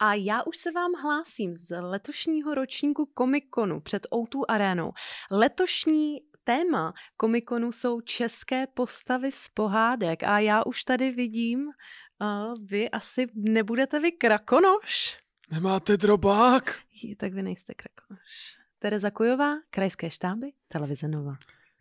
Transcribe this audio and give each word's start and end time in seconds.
A 0.00 0.14
já 0.14 0.42
už 0.42 0.56
se 0.56 0.72
vám 0.72 0.92
hlásím 1.02 1.52
z 1.52 1.80
letošního 1.80 2.54
ročníku 2.54 3.10
Comic-Conu 3.18 3.80
před 3.80 4.06
O2 4.12 4.44
arénou. 4.48 4.92
Letošní 5.30 6.20
téma 6.44 6.92
Comic-Conu 7.22 7.72
jsou 7.72 8.00
české 8.00 8.66
postavy 8.66 9.32
z 9.32 9.48
pohádek 9.48 10.22
a 10.22 10.38
já 10.38 10.62
už 10.66 10.84
tady 10.84 11.10
vidím, 11.10 11.66
uh, 11.66 12.54
vy 12.66 12.90
asi 12.90 13.26
nebudete 13.34 14.00
vy 14.00 14.12
krakonoš? 14.12 15.18
Nemáte 15.50 15.96
drobák? 15.96 16.78
Tak 17.16 17.32
vy 17.32 17.42
nejste 17.42 17.74
krakonoš. 17.74 18.58
Tereza 18.78 19.10
Kujová, 19.10 19.54
Krajské 19.70 20.10
štáby, 20.10 20.52
Televize 20.68 21.08
Nova. 21.08 21.36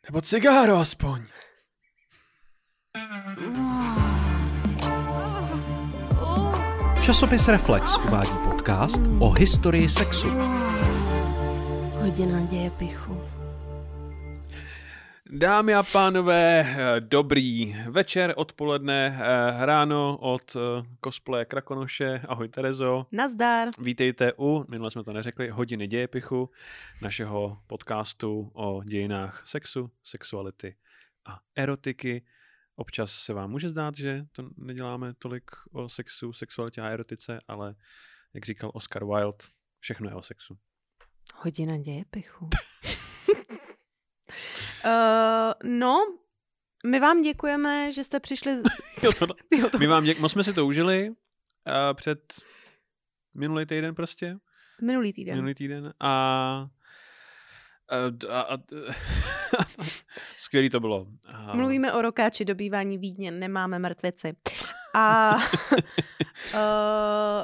Nebo 0.08 0.22
cigáro 0.22 0.78
aspoň. 0.78 1.22
Časopis 7.08 7.48
Reflex 7.48 7.98
uvádí 7.98 8.32
podcast 8.44 9.02
o 9.20 9.32
historii 9.32 9.90
sexu. 9.90 10.30
Hodina 11.92 12.42
děje 12.42 12.70
pichu. 12.70 13.22
Dámy 15.30 15.74
a 15.74 15.84
pánové, 15.84 16.76
dobrý 17.00 17.76
večer, 17.90 18.34
odpoledne, 18.36 19.20
ráno 19.60 20.18
od 20.18 20.58
cosplaye 21.06 21.46
Krakonoše. 21.46 22.22
Ahoj 22.28 22.50
Terezo. 22.50 23.06
Nazdar. 23.12 23.70
Vítejte 23.80 24.34
u, 24.40 24.66
minule 24.68 24.92
jsme 24.92 25.04
to 25.04 25.14
neřekli, 25.14 25.50
hodiny 25.50 25.88
dějepichu, 25.88 26.50
našeho 27.02 27.58
podcastu 27.68 28.52
o 28.54 28.84
dějinách 28.84 29.42
sexu, 29.46 29.92
sexuality 30.04 30.76
a 31.26 31.40
erotiky. 31.56 32.22
Občas 32.80 33.12
se 33.12 33.34
vám 33.34 33.52
může 33.52 33.70
zdát, 33.70 33.96
že 33.96 34.26
to 34.32 34.50
neděláme 34.58 35.14
tolik 35.14 35.52
o 35.72 35.90
sexu, 35.90 36.34
sexualitě 36.34 36.82
a 36.82 36.88
erotice, 36.88 37.40
ale 37.48 37.76
jak 38.34 38.46
říkal 38.46 38.72
Oscar 38.74 39.06
Wilde, 39.06 39.38
všechno 39.80 40.10
je 40.10 40.16
o 40.16 40.22
sexu. 40.22 40.58
Hodina 41.36 41.78
dějepichu. 41.78 42.50
uh, 44.86 45.54
no, 45.64 46.18
my 46.86 47.00
vám 47.00 47.22
děkujeme, 47.22 47.94
že 47.94 48.04
jste 48.04 48.20
přišli. 48.20 48.52
jo, 49.04 49.12
to, 49.20 49.26
jo, 49.58 49.70
to... 49.70 49.78
My 49.78 49.88
vám 49.88 50.04
děk... 50.04 50.20
Moc 50.20 50.32
jsme 50.32 50.44
si 50.44 50.54
to 50.54 50.66
užili 50.66 51.10
uh, 51.10 51.16
před 51.94 52.42
minulý 53.34 53.66
týden 53.66 53.96
prostě. 53.96 54.38
Minulý 54.82 55.14
týden. 55.14 55.36
Minulý 55.36 55.56
týden. 55.56 55.94
A 56.00 56.68
a, 57.90 57.96
a, 58.30 58.42
a, 58.42 58.58
skvělý 60.38 60.70
to 60.70 60.80
bylo. 60.80 61.08
A... 61.34 61.56
Mluvíme 61.56 61.94
o 61.94 62.02
rokáči 62.02 62.46
dobývání 62.46 62.98
Vídně, 62.98 63.32
nemáme 63.32 63.80
mrtvici. 63.80 64.34
A 64.96 65.36
uh, 65.36 65.42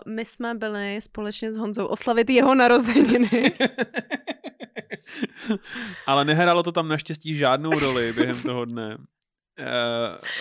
my 0.14 0.26
jsme 0.26 0.56
byli 0.56 1.02
společně 1.02 1.54
s 1.54 1.58
Honzou 1.58 1.86
oslavit 1.86 2.30
jeho 2.30 2.56
narozeniny. 2.56 3.52
Ale 6.08 6.26
nehrálo 6.26 6.64
to 6.64 6.72
tam 6.72 6.88
naštěstí 6.88 7.36
žádnou 7.36 7.80
roli 7.80 8.14
během 8.14 8.42
toho 8.42 8.66
dne. 8.66 8.98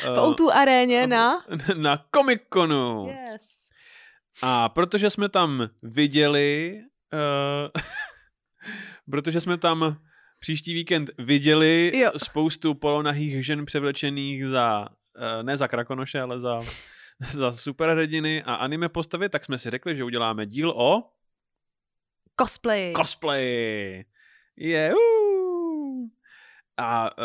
Uh, 0.06 0.16
uh, 0.26 0.32
v 0.32 0.34
tu 0.34 0.52
aréně 0.52 1.06
na? 1.06 1.42
Na 1.76 2.04
Comic-Conu. 2.16 3.06
Yes. 3.06 3.48
A 4.42 4.68
protože 4.68 5.10
jsme 5.10 5.28
tam 5.28 5.68
viděli 5.82 6.80
uh, 7.12 7.82
protože 9.10 9.40
jsme 9.40 9.58
tam 9.58 9.96
příští 10.42 10.74
víkend 10.74 11.10
viděli 11.18 11.92
jo. 11.94 12.10
spoustu 12.16 12.74
polonahých 12.74 13.46
žen 13.46 13.64
převlečených 13.64 14.46
za, 14.46 14.88
eh, 15.16 15.42
ne 15.42 15.56
za 15.56 15.68
krakonoše, 15.68 16.20
ale 16.20 16.40
za, 16.40 16.60
za 17.30 17.52
superhrdiny 17.52 18.42
a 18.42 18.54
anime 18.54 18.88
postavy, 18.88 19.28
tak 19.28 19.44
jsme 19.44 19.58
si 19.58 19.70
řekli, 19.70 19.96
že 19.96 20.04
uděláme 20.04 20.46
díl 20.46 20.70
o... 20.70 21.10
Cosplay. 22.40 22.92
Cosplay. 22.96 24.04
Yeah. 24.56 24.94
A... 26.76 27.10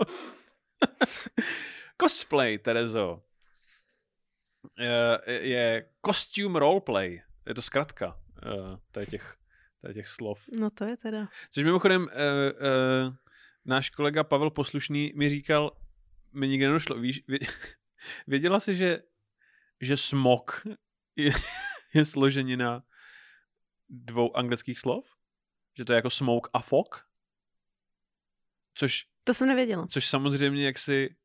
Uh, 0.00 0.06
cosplay, 2.00 2.58
Terezo, 2.58 3.22
je, 4.78 5.20
je 5.26 5.90
costume 6.06 6.60
roleplay. 6.60 7.22
Je 7.46 7.54
to 7.54 7.62
zkratka 7.62 8.20
uh, 8.46 8.76
tady, 8.90 9.06
těch, 9.06 9.39
tady 9.80 9.94
těch 9.94 10.08
slov. 10.08 10.44
No 10.58 10.70
to 10.70 10.84
je 10.84 10.96
teda. 10.96 11.28
Což 11.50 11.64
mimochodem 11.64 12.02
uh, 12.02 12.08
uh, 12.08 13.14
náš 13.64 13.90
kolega 13.90 14.24
Pavel 14.24 14.50
Poslušný 14.50 15.12
mi 15.16 15.28
říkal, 15.28 15.76
mi 16.32 16.48
nikdy 16.48 16.66
nedošlo, 16.66 16.98
víš, 16.98 17.22
vě, 17.28 17.38
věděla 18.26 18.60
jsi, 18.60 18.74
že, 18.74 19.02
že 19.80 19.96
smok 19.96 20.62
je, 21.16 21.32
je 21.94 22.04
složenina 22.04 22.82
dvou 23.88 24.36
anglických 24.36 24.78
slov? 24.78 25.16
Že 25.78 25.84
to 25.84 25.92
je 25.92 25.96
jako 25.96 26.10
smoke 26.10 26.50
a 26.52 26.60
fog? 26.60 27.06
Což... 28.74 29.06
To 29.24 29.34
jsem 29.34 29.48
nevěděla. 29.48 29.86
Což 29.86 30.08
samozřejmě 30.08 30.66
jak 30.66 30.78
si 30.78 31.16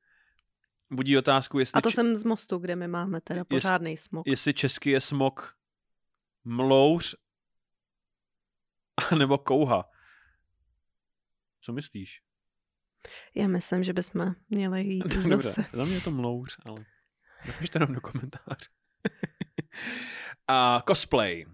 budí 0.91 1.17
otázku, 1.17 1.59
jestli... 1.59 1.77
A 1.77 1.81
to 1.81 1.89
č... 1.89 1.95
jsem 1.95 2.16
z 2.16 2.23
mostu, 2.23 2.57
kde 2.57 2.75
my 2.75 2.87
máme 2.87 3.22
teda 3.22 3.45
pořádný 3.45 3.91
jest, 3.91 4.03
smok. 4.03 4.27
Jestli 4.27 4.53
česky 4.53 4.89
je 4.89 5.01
smok 5.01 5.55
mlouř 6.43 7.16
nebo 9.17 9.38
kouha. 9.38 9.89
Co 11.61 11.73
myslíš? 11.73 12.22
Já 13.35 13.47
myslím, 13.47 13.83
že 13.83 13.94
bychom 13.94 14.35
měli 14.50 14.83
jít 14.83 15.06
už 15.06 15.23
Dobře, 15.29 15.47
zase. 15.50 15.66
za 15.73 15.85
mě 15.85 15.94
je 15.95 16.01
to 16.01 16.11
mlouř, 16.11 16.57
ale 16.66 16.85
napište 17.47 17.79
nám 17.79 17.94
do 17.94 18.01
komentáře. 18.01 18.69
A 20.47 20.84
cosplay. 20.88 21.45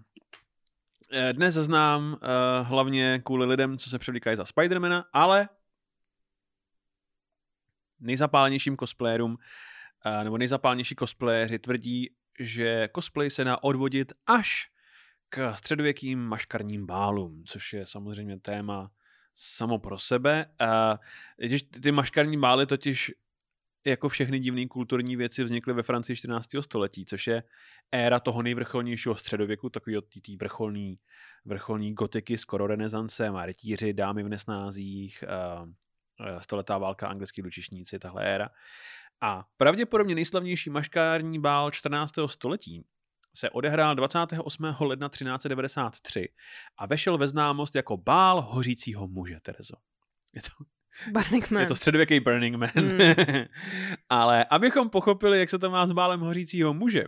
Eh, 1.14 1.34
dnes 1.34 1.56
znám 1.56 2.14
uh, 2.14 2.68
hlavně 2.68 3.22
kvůli 3.26 3.46
lidem, 3.46 3.78
co 3.78 3.90
se 3.90 4.00
převlíkají 4.00 4.38
za 4.38 4.46
Spidermana, 4.46 5.06
ale 5.14 5.50
nejzapálenějším 8.00 8.78
cosplayerům 8.78 9.32
uh, 9.32 10.24
nebo 10.24 10.38
nejzapálenější 10.38 10.96
cosplayeři 10.96 11.60
tvrdí, 11.60 12.16
že 12.40 12.90
cosplay 12.96 13.30
se 13.30 13.44
dá 13.44 13.64
odvodit 13.64 14.14
až 14.28 14.72
k 15.34 15.56
středověkým 15.56 16.20
maškarním 16.20 16.86
bálům, 16.86 17.44
což 17.46 17.74
je 17.74 17.86
samozřejmě 17.86 18.40
téma 18.40 18.92
samo 19.36 19.80
pro 19.80 20.00
sebe. 20.00 20.46
A 20.60 21.00
když 21.38 21.64
ty 21.64 21.92
maškarní 21.92 22.38
bály 22.38 22.66
totiž 22.66 23.12
jako 23.86 24.10
všechny 24.10 24.40
divné 24.40 24.68
kulturní 24.68 25.16
věci 25.16 25.44
vznikly 25.44 25.74
ve 25.74 25.84
Francii 25.84 26.16
14. 26.16 26.50
století, 26.62 27.06
což 27.06 27.28
je 27.28 27.44
éra 27.92 28.20
toho 28.20 28.42
nejvrcholnějšího 28.42 29.16
středověku, 29.16 29.70
takový 29.70 29.98
od 29.98 30.06
té 30.26 30.32
vrcholný, 30.40 31.00
vrcholný 31.46 31.94
gotiky, 31.94 32.38
skoro 32.38 32.68
renesance, 32.68 33.32
má 33.32 33.46
rytíři, 33.46 33.94
dámy 33.94 34.24
v 34.24 34.30
nesnázích, 34.30 35.24
stoletá 36.42 36.78
válka, 36.78 37.08
anglický 37.08 37.42
lučišníci, 37.42 38.00
tahle 38.00 38.24
éra. 38.36 38.50
A 39.22 39.46
pravděpodobně 39.58 40.16
nejslavnější 40.16 40.70
maškární 40.70 41.40
bál 41.40 41.72
14. 41.72 42.14
století 42.28 42.86
se 43.36 43.50
odehrál 43.50 43.96
28. 43.96 44.76
ledna 44.80 45.10
1393 45.10 46.28
a 46.78 46.86
vešel 46.86 47.18
ve 47.18 47.28
známost 47.28 47.76
jako 47.76 47.98
bál 47.98 48.42
hořícího 48.42 49.08
muže, 49.08 49.40
Terezo. 49.42 49.76
Je 50.34 50.42
to, 50.42 50.50
Burning 51.12 51.52
Man. 51.52 51.62
Je 51.62 51.68
to 51.68 51.76
středověký 51.76 52.20
Burning 52.20 52.56
Man. 52.56 52.70
Mm. 52.76 53.00
Ale 54.10 54.46
abychom 54.50 54.90
pochopili, 54.90 55.40
jak 55.40 55.50
se 55.50 55.60
to 55.60 55.70
má 55.70 55.86
s 55.86 55.92
bálem 55.92 56.20
hořícího 56.20 56.74
muže, 56.74 57.04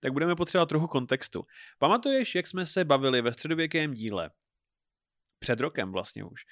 tak 0.00 0.12
budeme 0.12 0.36
potřebovat 0.36 0.68
trochu 0.68 0.86
kontextu. 0.86 1.44
Pamatuješ, 1.78 2.34
jak 2.34 2.46
jsme 2.46 2.66
se 2.66 2.84
bavili 2.84 3.22
ve 3.22 3.32
středověkém 3.32 3.94
díle, 3.94 4.30
před 5.38 5.60
rokem 5.60 5.92
vlastně 5.92 6.24
už, 6.24 6.44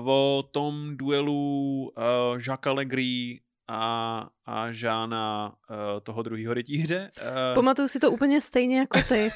uh, 0.00 0.08
o 0.08 0.42
tom 0.52 0.96
duelu 0.96 1.92
uh, 1.96 2.02
Jacques 2.48 2.70
Allegri 2.70 3.40
a, 3.68 4.28
a 4.46 4.72
Žána 4.72 5.52
uh, 5.70 5.76
toho 6.02 6.22
druhého 6.22 6.54
rytíře. 6.54 7.10
Uh, 7.20 7.54
Pamatuju 7.54 7.88
si 7.88 8.00
to 8.00 8.10
úplně 8.10 8.40
stejně 8.40 8.78
jako 8.78 8.98
ty. 9.08 9.30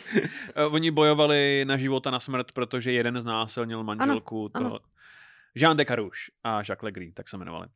Oni 0.70 0.90
bojovali 0.90 1.64
na 1.64 1.76
život 1.76 2.06
a 2.06 2.10
na 2.10 2.20
smrt, 2.20 2.46
protože 2.54 2.92
jeden 2.92 3.20
znásilnil 3.20 3.84
manželku. 3.84 4.50
Ano, 4.54 4.64
toho... 4.64 4.74
ano. 4.74 4.84
Jean 5.54 5.76
de 5.76 5.84
Carouche 5.84 6.20
a 6.44 6.56
Jacques 6.56 6.82
Legris, 6.82 7.14
tak 7.14 7.28
se 7.28 7.36
jmenovali. 7.36 7.68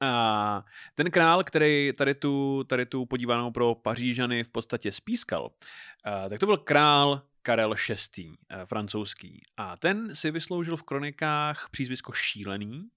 A 0.00 0.64
ten 0.94 1.10
král, 1.10 1.44
který 1.44 1.92
tady 1.98 2.14
tu, 2.14 2.64
tady 2.64 2.86
tu 2.86 3.06
podívanou 3.06 3.50
pro 3.50 3.74
Pařížany 3.74 4.44
v 4.44 4.50
podstatě 4.50 4.92
spískal, 4.92 5.50
tak 6.28 6.38
to 6.38 6.46
byl 6.46 6.56
král 6.56 7.22
Karel 7.42 7.74
VI, 8.16 8.32
francouzský. 8.64 9.42
A 9.56 9.76
ten 9.76 10.14
si 10.14 10.30
vysloužil 10.30 10.76
v 10.76 10.82
kronikách 10.82 11.68
přízvisko 11.70 12.12
šílený, 12.12 12.88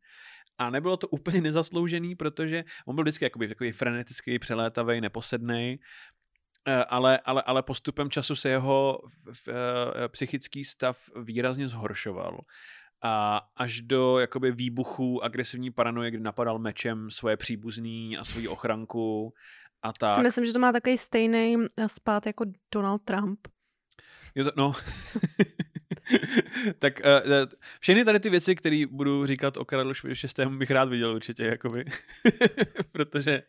a 0.62 0.70
nebylo 0.70 0.98
to 0.98 1.08
úplně 1.08 1.42
nezasloužený, 1.42 2.16
protože 2.16 2.64
on 2.86 2.96
byl 2.96 3.04
vždycky 3.04 3.26
jakoby 3.26 3.48
takový 3.48 3.72
frenetický, 3.72 4.40
přelétavý, 4.40 5.02
neposedný, 5.02 5.80
eh, 6.68 6.84
ale, 6.84 7.20
ale, 7.20 7.42
ale 7.42 7.64
postupem 7.64 8.10
času 8.10 8.36
se 8.36 8.50
jeho 8.50 9.00
eh, 9.50 10.08
psychický 10.08 10.64
stav 10.64 11.00
výrazně 11.16 11.68
zhoršoval. 11.68 12.40
A 13.04 13.42
až 13.56 13.82
do 13.82 14.20
jakoby 14.20 14.52
výbuchu 14.52 15.24
agresivní 15.24 15.72
paranoje, 15.72 16.12
kdy 16.12 16.20
napadal 16.20 16.60
mečem 16.60 17.12
svoje 17.12 17.38
příbuzný 17.38 18.18
a 18.18 18.24
svoji 18.24 18.48
ochranku 18.48 19.34
a 19.84 19.94
Tak. 19.94 20.16
Si 20.16 20.22
myslím, 20.22 20.46
že 20.46 20.54
to 20.54 20.60
má 20.60 20.72
takový 20.72 20.98
stejný 20.98 21.56
eh, 21.78 21.90
spát 21.90 22.26
jako 22.26 22.46
Donald 22.74 23.02
Trump. 23.02 23.48
Jo, 24.36 24.44
to, 24.44 24.52
no. 24.58 24.74
tak 26.80 27.02
uh, 27.06 27.32
všechny 27.80 28.06
tady 28.06 28.20
ty 28.20 28.30
věci, 28.30 28.56
které 28.56 28.84
budu 28.92 29.26
říkat 29.26 29.58
o 29.58 29.66
Karlu 29.66 29.94
VI. 30.04 30.46
bych 30.46 30.72
rád 30.72 30.90
viděl 30.90 31.16
určitě, 31.16 31.46
jakoby. 31.46 31.86
Protože, 32.92 33.44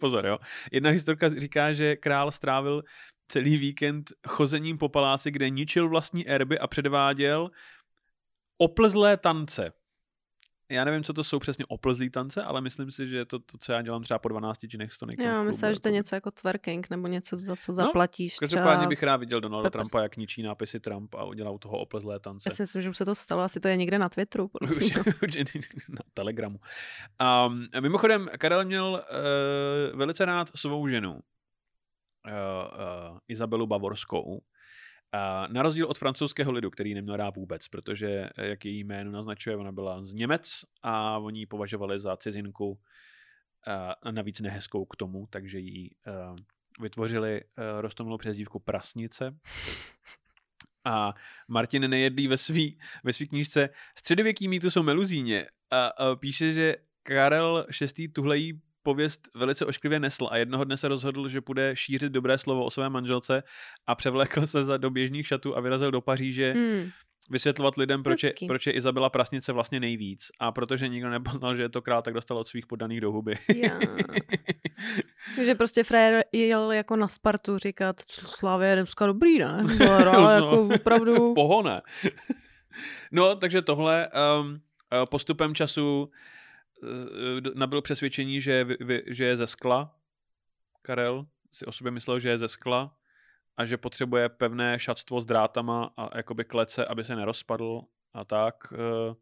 pozor, 0.00 0.26
jo. 0.26 0.38
Jedna 0.72 0.90
historka 0.90 1.28
říká, 1.28 1.72
že 1.72 1.96
král 1.96 2.30
strávil 2.30 2.82
celý 3.28 3.56
víkend 3.56 4.12
chozením 4.28 4.78
po 4.78 4.88
paláci, 4.88 5.30
kde 5.30 5.50
ničil 5.50 5.88
vlastní 5.88 6.28
erby 6.28 6.58
a 6.58 6.66
předváděl 6.66 7.50
oplzlé 8.58 9.16
tance. 9.16 9.72
Já 10.70 10.84
nevím, 10.84 11.04
co 11.04 11.12
to 11.12 11.24
jsou 11.24 11.38
přesně 11.38 11.64
oplzlý 11.68 12.10
tance, 12.10 12.42
ale 12.42 12.60
myslím 12.60 12.90
si, 12.90 13.06
že 13.06 13.16
je 13.16 13.24
to 13.24 13.38
to, 13.38 13.58
co 13.58 13.72
já 13.72 13.82
dělám 13.82 14.02
třeba 14.02 14.18
po 14.18 14.28
12 14.28 14.66
džinech 14.66 14.92
s 14.92 14.98
tonikem. 14.98 15.26
Já 15.26 15.42
myslím, 15.42 15.72
že 15.74 15.80
to 15.80 15.88
je 15.88 15.92
něco 15.92 16.14
jako 16.14 16.30
twerking 16.30 16.90
nebo 16.90 17.06
něco, 17.06 17.36
za 17.36 17.56
co 17.56 17.72
No, 17.72 17.74
zaplatíš. 17.74 18.36
Každopádně 18.36 18.76
třeba... 18.76 18.88
bych 18.88 19.02
rád 19.02 19.16
viděl 19.16 19.40
Donalda 19.40 19.70
Peppers. 19.70 19.80
Trumpa, 19.80 20.02
jak 20.02 20.16
ničí 20.16 20.42
nápisy 20.42 20.80
Trump 20.80 21.14
a 21.14 21.24
udělá 21.24 21.50
u 21.50 21.58
toho 21.58 21.78
oplezlé 21.78 22.20
tance. 22.20 22.48
Já 22.48 22.54
si 22.54 22.62
myslím, 22.62 22.82
že 22.82 22.90
už 22.90 22.96
se 22.96 23.04
to 23.04 23.14
stalo, 23.14 23.42
asi 23.42 23.60
to 23.60 23.68
je 23.68 23.76
někde 23.76 23.98
na 23.98 24.08
Twitteru. 24.08 24.50
na 25.88 26.02
Telegramu. 26.14 26.58
Um, 27.46 27.66
mimochodem, 27.80 28.28
Karel 28.38 28.64
měl 28.64 29.04
uh, 29.92 29.98
velice 29.98 30.24
rád 30.24 30.50
svou 30.54 30.88
ženu, 30.88 31.12
uh, 31.12 31.18
uh, 32.32 33.18
Izabelu 33.28 33.66
Bavorskou, 33.66 34.40
Uh, 35.14 35.52
na 35.52 35.62
rozdíl 35.62 35.86
od 35.86 35.98
francouzského 35.98 36.52
lidu, 36.52 36.70
který 36.70 36.94
neměl 36.94 37.16
rád 37.16 37.36
vůbec, 37.36 37.68
protože, 37.68 38.28
eh, 38.38 38.46
jak 38.46 38.64
její 38.64 38.84
jméno 38.84 39.10
naznačuje, 39.10 39.56
ona 39.56 39.72
byla 39.72 40.04
z 40.04 40.14
Němec 40.14 40.64
a 40.82 41.18
oni 41.18 41.40
ji 41.40 41.46
považovali 41.46 41.98
za 41.98 42.16
cizinku 42.16 42.80
a 44.04 44.10
navíc 44.10 44.40
nehezkou 44.40 44.84
k 44.84 44.96
tomu, 44.96 45.26
takže 45.30 45.58
jí 45.58 45.90
uh, 46.06 46.36
vytvořili 46.80 47.40
uh, 47.44 47.80
rostomilou 47.80 48.18
přezdívku 48.18 48.58
Prasnice. 48.58 49.36
A 50.84 51.14
Martin 51.48 51.90
Nejedlý 51.90 52.28
ve 52.28 52.36
svý, 52.36 52.78
ve 53.04 53.12
svý 53.12 53.28
knížce 53.28 53.68
Středověký 53.98 54.48
mýtus 54.48 54.76
o 54.76 54.82
Meluzíně 54.82 55.46
a, 55.70 55.86
a 55.86 56.16
píše, 56.16 56.52
že 56.52 56.76
Karel 57.02 57.66
VI. 57.96 58.08
tuhlejí 58.08 58.60
pověst 58.82 59.20
velice 59.36 59.66
ošklivě 59.66 60.00
nesl 60.00 60.28
a 60.30 60.36
jednoho 60.36 60.64
dne 60.64 60.76
se 60.76 60.88
rozhodl, 60.88 61.28
že 61.28 61.40
bude 61.40 61.76
šířit 61.76 62.12
dobré 62.12 62.38
slovo 62.38 62.64
o 62.64 62.70
své 62.70 62.90
manželce 62.90 63.42
a 63.86 63.94
převlékl 63.94 64.46
se 64.46 64.64
za 64.64 64.76
do 64.76 64.90
běžných 64.90 65.26
šatů 65.26 65.56
a 65.56 65.60
vyrazil 65.60 65.90
do 65.90 66.00
Paříže 66.00 66.52
Hmm. 66.52 66.90
vysvětlovat 67.30 67.76
lidem, 67.76 68.02
proč 68.02 68.22
je, 68.22 68.32
proč 68.46 68.66
je 68.66 68.72
Izabela 68.72 69.10
Prasnice 69.10 69.52
vlastně 69.52 69.80
nejvíc. 69.80 70.26
A 70.40 70.52
protože 70.52 70.88
nikdo 70.88 71.10
nepoznal, 71.10 71.54
že 71.56 71.62
je 71.62 71.68
to 71.68 71.82
král, 71.82 72.02
tak 72.02 72.14
dostal 72.14 72.38
od 72.38 72.48
svých 72.48 72.66
podaných 72.66 73.00
do 73.00 73.12
huby. 73.12 73.34
Já. 73.54 73.78
že 75.44 75.54
prostě 75.54 75.84
frér 75.84 76.24
jel 76.32 76.72
jako 76.72 76.96
na 76.96 77.08
Spartu 77.08 77.58
říkat 77.58 78.00
Slávě 78.10 78.68
je 78.68 78.76
dneska 78.76 79.06
dobrý, 79.06 79.38
ne? 79.38 79.64
Ale 79.90 80.40
No. 80.40 80.46
jako 80.46 80.68
opravdu... 80.74 81.14
v 81.32 81.34
pohone. 81.34 81.80
no, 83.12 83.36
takže 83.36 83.62
tohle 83.62 84.08
um, 84.40 84.60
eh, 84.92 85.06
postupem 85.10 85.54
času 85.54 86.10
nabyl 87.54 87.82
přesvědčení, 87.82 88.40
že, 88.40 88.66
že 89.06 89.24
je 89.24 89.36
ze 89.36 89.46
skla. 89.46 89.96
Karel 90.82 91.26
si 91.52 91.66
o 91.66 91.72
sobě 91.72 91.90
myslel, 91.90 92.18
že 92.18 92.28
je 92.28 92.38
ze 92.38 92.48
skla 92.48 92.96
a 93.56 93.64
že 93.64 93.76
potřebuje 93.76 94.28
pevné 94.28 94.78
šatstvo 94.78 95.20
s 95.20 95.26
drátama 95.26 95.94
a 95.96 96.16
jakoby 96.16 96.44
klece, 96.44 96.84
aby 96.84 97.04
se 97.04 97.16
nerozpadl 97.16 97.80
a 98.14 98.24
tak. 98.24 98.54
Eh, 98.72 99.14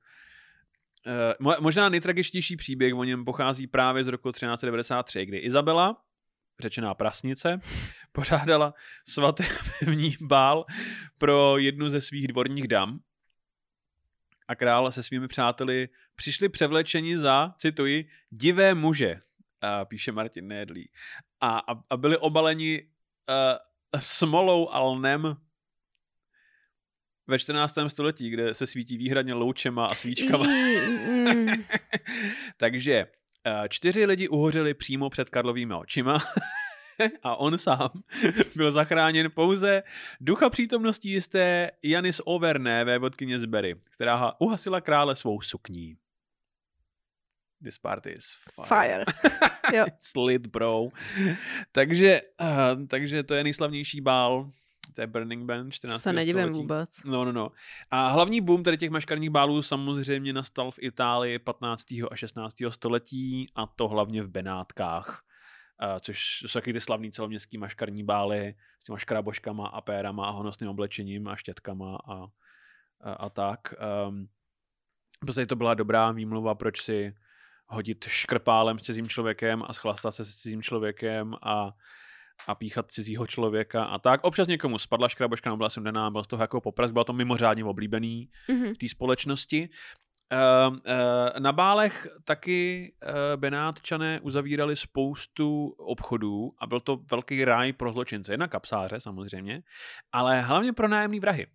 eh, 1.07 1.35
mo- 1.41 1.61
Možná 1.61 1.89
nejtragičtější 1.89 2.57
příběh 2.57 2.95
o 2.95 3.05
něm 3.05 3.25
pochází 3.25 3.67
právě 3.67 4.05
z 4.05 4.07
roku 4.07 4.33
1393, 4.33 5.27
kdy 5.27 5.39
Izabela, 5.39 6.03
řečená 6.61 6.95
prasnice, 6.95 7.61
pořádala 8.13 8.75
svatební 9.09 10.17
bál 10.23 10.65
pro 11.19 11.59
jednu 11.59 11.89
ze 11.89 12.01
svých 12.01 12.29
dvorních 12.29 12.69
dam 12.69 13.01
a 14.49 14.55
král 14.55 14.93
se 14.93 15.03
svými 15.03 15.29
přáteli 15.29 15.89
přišli 16.19 16.49
převlečeni 16.49 17.19
za, 17.19 17.55
cituji, 17.59 18.09
divé 18.31 18.75
muže, 18.75 19.21
a 19.61 19.85
píše 19.85 20.13
Martin 20.13 20.49
Nedlí. 20.49 20.91
A, 21.41 21.59
a, 21.59 21.83
a 21.91 21.97
byli 21.97 22.17
obaleni 22.17 22.83
uh, 22.83 24.01
smolou 24.01 24.69
a 24.69 24.79
lnem 24.79 25.37
ve 27.27 27.39
14. 27.39 27.75
století, 27.89 28.31
kde 28.31 28.55
se 28.55 28.67
svítí 28.67 28.97
výhradně 28.97 29.35
loučema 29.35 29.87
a 29.87 29.95
svíčkama. 29.95 30.45
Mm, 31.09 31.47
Takže 32.57 33.07
eh, 33.47 33.69
čtyři 33.69 34.05
lidi 34.05 34.29
uhořeli 34.29 34.75
přímo 34.75 35.11
před 35.11 35.31
Karlovými 35.31 35.75
očima 35.75 36.19
a 37.23 37.37
on 37.37 37.59
sám 37.59 37.91
byl 38.57 38.73
zachráněn 38.73 39.31
pouze 39.31 39.83
ducha 40.21 40.51
přítomností 40.51 41.11
jisté 41.11 41.71
Janis 41.83 42.21
Overné, 42.25 42.85
vévodkyně 42.85 43.39
z 43.39 43.45
Berry, 43.45 43.75
která 43.91 44.33
uhasila 44.39 44.81
krále 44.81 45.17
svou 45.17 45.41
sukní. 45.41 45.97
This 47.63 47.79
party 47.79 48.11
is 48.11 48.25
fire. 48.55 48.67
Fire. 48.67 49.05
Jo. 49.75 49.85
It's 49.87 50.15
lit, 50.17 50.47
bro. 50.47 50.89
takže, 51.73 52.21
uh, 52.41 52.87
takže 52.87 53.23
to 53.23 53.35
je 53.35 53.45
nejslavnější 53.45 54.01
bál, 54.01 54.51
to 54.95 55.01
je 55.01 55.07
Burning 55.07 55.45
Band 55.45 55.73
14. 55.73 56.03
se 56.03 56.13
nedivím 56.13 56.41
století. 56.43 56.59
vůbec. 56.59 56.91
No, 57.05 57.25
no, 57.25 57.33
no. 57.33 57.51
A 57.91 58.09
hlavní 58.09 58.41
boom 58.41 58.63
tady 58.63 58.77
těch 58.77 58.91
maškarních 58.91 59.31
bálů 59.31 59.63
samozřejmě 59.63 60.33
nastal 60.33 60.71
v 60.71 60.79
Itálii 60.83 61.39
15. 61.39 61.85
a 62.11 62.17
16. 62.17 62.55
století 62.69 63.47
a 63.55 63.67
to 63.67 63.89
hlavně 63.89 64.23
v 64.23 64.29
Benátkách. 64.29 65.23
Uh, 65.83 65.99
což 65.99 66.39
jsou 66.47 66.59
taky 66.59 66.73
ty 66.73 66.81
slavný 66.81 67.13
celoměstský 67.13 67.59
maškarní 67.59 68.05
bály 68.05 68.55
s 68.81 68.85
těma 68.85 68.99
škraboškama 68.99 69.67
a 69.67 69.81
pérama 69.81 70.27
a 70.27 70.31
honosným 70.31 70.71
oblečením 70.71 71.29
a 71.29 71.37
štětkama 71.37 71.97
a, 71.97 72.15
a, 73.01 73.13
a 73.13 73.29
tak. 73.29 73.61
Um, 74.09 74.29
prostě 75.21 75.47
to 75.47 75.57
byla 75.57 75.75
dobrá 75.75 76.13
výmluva, 76.13 76.55
proč 76.55 76.83
si 76.83 77.15
hodit 77.69 78.05
škrpálem 78.05 78.79
s 78.79 78.83
cizím 78.83 79.09
člověkem 79.09 79.63
a 79.67 79.73
schlastat 79.73 80.15
se 80.15 80.25
s 80.25 80.37
cizím 80.37 80.63
člověkem 80.63 81.35
a, 81.43 81.73
a 82.47 82.55
píchat 82.55 82.93
cizího 82.93 83.27
člověka 83.27 83.85
a 83.85 83.99
tak. 83.99 84.25
Občas 84.25 84.49
někomu 84.49 84.79
spadla 84.79 85.09
škraboška, 85.09 85.51
nebyla 85.51 85.71
jsem 85.71 85.85
daná, 85.85 86.11
byl 86.11 86.25
z 86.25 86.27
toho 86.27 86.43
jako 86.43 86.61
popras, 86.61 86.91
bylo 86.91 87.05
to 87.05 87.13
mimořádně 87.13 87.65
oblíbený 87.65 88.31
Mhm. 88.49 88.75
v 88.75 88.79
té 88.79 88.89
společnosti. 88.89 89.69
Uh, 90.69 90.75
uh, 90.77 90.81
na 91.39 91.53
bálech 91.53 92.07
taky 92.25 92.93
uh, 93.03 93.11
Benátčané 93.41 94.21
uzavírali 94.21 94.77
spoustu 94.77 95.67
obchodů 95.79 96.53
a 96.59 96.67
byl 96.67 96.81
to 96.81 96.97
velký 97.11 97.45
ráj 97.45 97.73
pro 97.73 97.93
zločince. 97.93 98.33
Jedna 98.33 98.49
kapsáře 98.49 99.01
samozřejmě, 99.01 99.63
ale 100.13 100.41
hlavně 100.41 100.73
pro 100.73 100.89
nájemný 100.89 101.21
vrahy. 101.21 101.47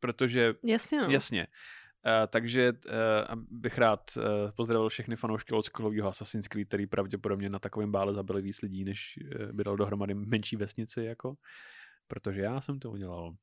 Protože 0.00 0.54
Jasně, 0.64 1.00
no. 1.00 1.08
Jasně. 1.10 1.46
Uh, 2.06 2.26
takže 2.26 2.72
uh, 2.72 3.42
bych 3.50 3.78
rád 3.78 4.10
uh, 4.16 4.24
pozdravil 4.56 4.88
všechny 4.88 5.16
fanoušky 5.16 5.52
oldschoolového 5.52 6.08
Assassin's 6.08 6.48
Creed, 6.48 6.68
který 6.68 6.86
pravděpodobně 6.86 7.48
na 7.48 7.58
takovém 7.58 7.92
bále 7.92 8.14
zabili 8.14 8.42
víc 8.42 8.62
lidí, 8.62 8.84
než 8.84 9.18
uh, 9.18 9.52
by 9.52 9.64
dal 9.64 9.76
dohromady 9.76 10.14
menší 10.14 10.56
vesnici, 10.56 11.04
jako. 11.04 11.34
Protože 12.06 12.40
já 12.40 12.60
jsem 12.60 12.78
to 12.78 12.90
udělal. 12.90 13.34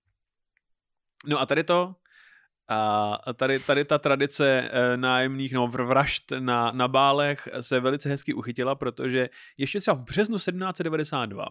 No 1.27 1.39
a 1.39 1.45
tady 1.45 1.63
to, 1.63 1.95
a 2.69 3.33
tady, 3.33 3.59
tady 3.59 3.85
ta 3.85 3.97
tradice 3.97 4.69
nájemných 4.95 5.53
no, 5.53 5.67
vražd 5.67 6.31
na, 6.39 6.71
na 6.71 6.87
bálech 6.87 7.47
se 7.61 7.79
velice 7.79 8.09
hezky 8.09 8.33
uchytila, 8.33 8.75
protože 8.75 9.29
ještě 9.57 9.79
třeba 9.79 9.95
v 9.95 10.03
březnu 10.03 10.37
1792 10.37 11.45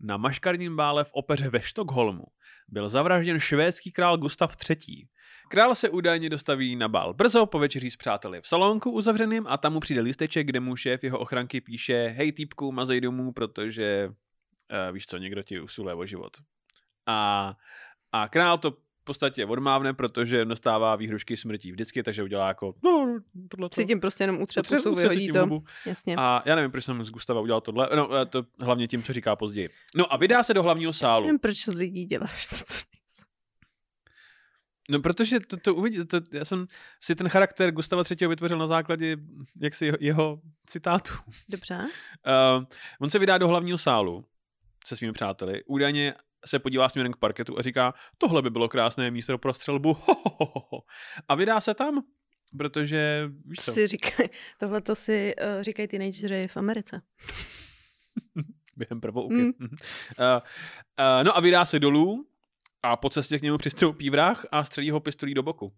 na 0.00 0.16
maškarním 0.16 0.76
bále 0.76 1.04
v 1.04 1.10
opeře 1.12 1.48
ve 1.48 1.62
Štokholmu 1.62 2.24
byl 2.68 2.88
zavražděn 2.88 3.40
švédský 3.40 3.92
král 3.92 4.18
Gustav 4.18 4.56
III. 4.70 5.08
Král 5.48 5.74
se 5.74 5.88
údajně 5.88 6.30
dostaví 6.30 6.76
na 6.76 6.88
bál 6.88 7.14
brzo, 7.14 7.46
po 7.46 7.58
večeří 7.58 7.90
s 7.90 7.96
přáteli 7.96 8.40
v 8.40 8.48
salonku 8.48 8.90
uzavřeným 8.90 9.46
a 9.48 9.56
tam 9.56 9.72
mu 9.72 9.80
přijde 9.80 10.00
listeček, 10.00 10.46
kde 10.46 10.60
mu 10.60 10.76
šéf 10.76 11.04
jeho 11.04 11.18
ochranky 11.18 11.60
píše 11.60 12.14
hej 12.16 12.32
týpku, 12.32 12.72
mazej 12.72 13.00
domů, 13.00 13.32
protože 13.32 14.08
uh, 14.08 14.94
víš 14.94 15.06
co, 15.06 15.16
někdo 15.16 15.42
ti 15.42 15.60
usiluje 15.60 15.94
o 15.94 16.06
život. 16.06 16.36
A, 17.06 17.54
a 18.12 18.28
král 18.28 18.58
to 18.58 18.70
v 18.70 19.04
podstatě 19.04 19.46
odmávne, 19.46 19.94
protože 19.94 20.44
dostává 20.44 20.96
výhrušky 20.96 21.36
smrtí 21.36 21.72
vždycky, 21.72 22.02
takže 22.02 22.22
udělá 22.22 22.48
jako 22.48 22.74
no, 22.84 23.18
tohle 23.48 23.68
Si 23.72 23.84
tím 23.84 24.00
prostě 24.00 24.24
jenom 24.24 24.42
utře 24.42 24.62
pusu, 24.62 24.94
vyhodí 24.94 25.28
to. 25.28 25.40
hubu. 25.40 25.64
Jasně. 25.86 26.16
A 26.18 26.42
já 26.44 26.54
nevím, 26.54 26.70
proč 26.70 26.84
jsem 26.84 27.04
z 27.04 27.10
Gustava 27.10 27.40
udělal 27.40 27.60
tohle, 27.60 27.88
no 27.96 28.14
eh, 28.14 28.26
to 28.26 28.46
hlavně 28.60 28.88
tím, 28.88 29.02
co 29.02 29.12
říká 29.12 29.36
později. 29.36 29.68
No 29.94 30.12
a 30.12 30.16
vydá 30.16 30.42
se 30.42 30.54
do 30.54 30.62
hlavního 30.62 30.92
sálu. 30.92 31.26
Nevím, 31.26 31.38
proč 31.38 31.64
z 31.64 31.74
lidí 31.74 32.04
děláš 32.04 32.48
to, 32.48 32.56
co. 32.56 32.95
No, 34.90 35.00
protože 35.00 35.40
to, 35.40 35.56
to 35.56 35.74
uvidí, 35.74 36.04
to, 36.04 36.20
já 36.32 36.44
jsem 36.44 36.66
si 37.00 37.14
ten 37.14 37.28
charakter 37.28 37.72
Gustava 37.72 38.02
III. 38.10 38.28
vytvořil 38.28 38.58
na 38.58 38.66
základě 38.66 39.16
jaksi 39.60 39.84
jeho, 39.84 39.96
jeho 40.00 40.40
citátů. 40.66 41.12
Dobře. 41.48 41.78
Uh, 41.78 42.64
on 43.00 43.10
se 43.10 43.18
vydá 43.18 43.38
do 43.38 43.48
hlavního 43.48 43.78
sálu 43.78 44.24
se 44.86 44.96
svými 44.96 45.12
přáteli. 45.12 45.64
Údajně 45.64 46.14
se 46.46 46.58
podívá 46.58 46.88
směrem 46.88 47.12
k 47.12 47.16
parketu 47.16 47.58
a 47.58 47.62
říká, 47.62 47.94
tohle 48.18 48.42
by 48.42 48.50
bylo 48.50 48.68
krásné 48.68 49.10
místo 49.10 49.38
pro 49.38 49.54
střelbu. 49.54 49.94
Ho, 50.00 50.14
ho, 50.24 50.46
ho, 50.54 50.66
ho. 50.70 50.82
A 51.28 51.34
vydá 51.34 51.60
se 51.60 51.74
tam, 51.74 52.04
protože, 52.58 53.30
víš 53.44 53.58
co, 53.58 53.72
Si 53.72 53.86
říkaj, 53.86 54.28
tohle 54.58 54.80
to 54.80 54.94
si 54.94 55.34
uh, 55.56 55.62
říkají 55.62 55.88
teenageři 55.88 56.48
v 56.48 56.56
Americe. 56.56 57.02
Během 58.76 59.00
prvouky. 59.00 59.34
Mm. 59.34 59.52
Uh, 59.58 59.66
uh, 59.68 61.24
no 61.24 61.36
a 61.36 61.40
vydá 61.40 61.64
se 61.64 61.78
dolů 61.78 62.26
a 62.86 62.96
po 62.96 63.10
cestě 63.10 63.38
k 63.38 63.42
němu 63.42 63.58
přistoupí 63.58 64.10
vrah 64.10 64.46
a 64.52 64.64
střelí 64.64 64.90
ho 64.90 65.00
pistolí 65.00 65.34
do 65.34 65.42
boku. 65.42 65.72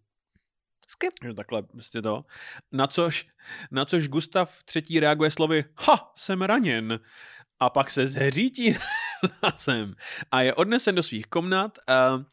Skip. 0.88 1.12
Že 1.24 1.34
takhle 1.34 1.62
prostě 1.62 2.02
to. 2.02 2.24
Na 2.72 2.86
což, 2.86 3.26
na 3.70 3.84
což 3.84 4.08
Gustav 4.08 4.62
třetí 4.64 5.00
reaguje 5.00 5.30
slovy 5.30 5.64
Ha, 5.78 6.12
jsem 6.16 6.42
raněn. 6.42 7.00
A 7.60 7.70
pak 7.70 7.90
se 7.90 8.06
zhřítí 8.06 8.76
sem 9.56 9.94
a 10.30 10.40
je 10.42 10.54
odnesen 10.54 10.94
do 10.94 11.02
svých 11.02 11.26
komnat. 11.26 11.78
A, 11.86 12.24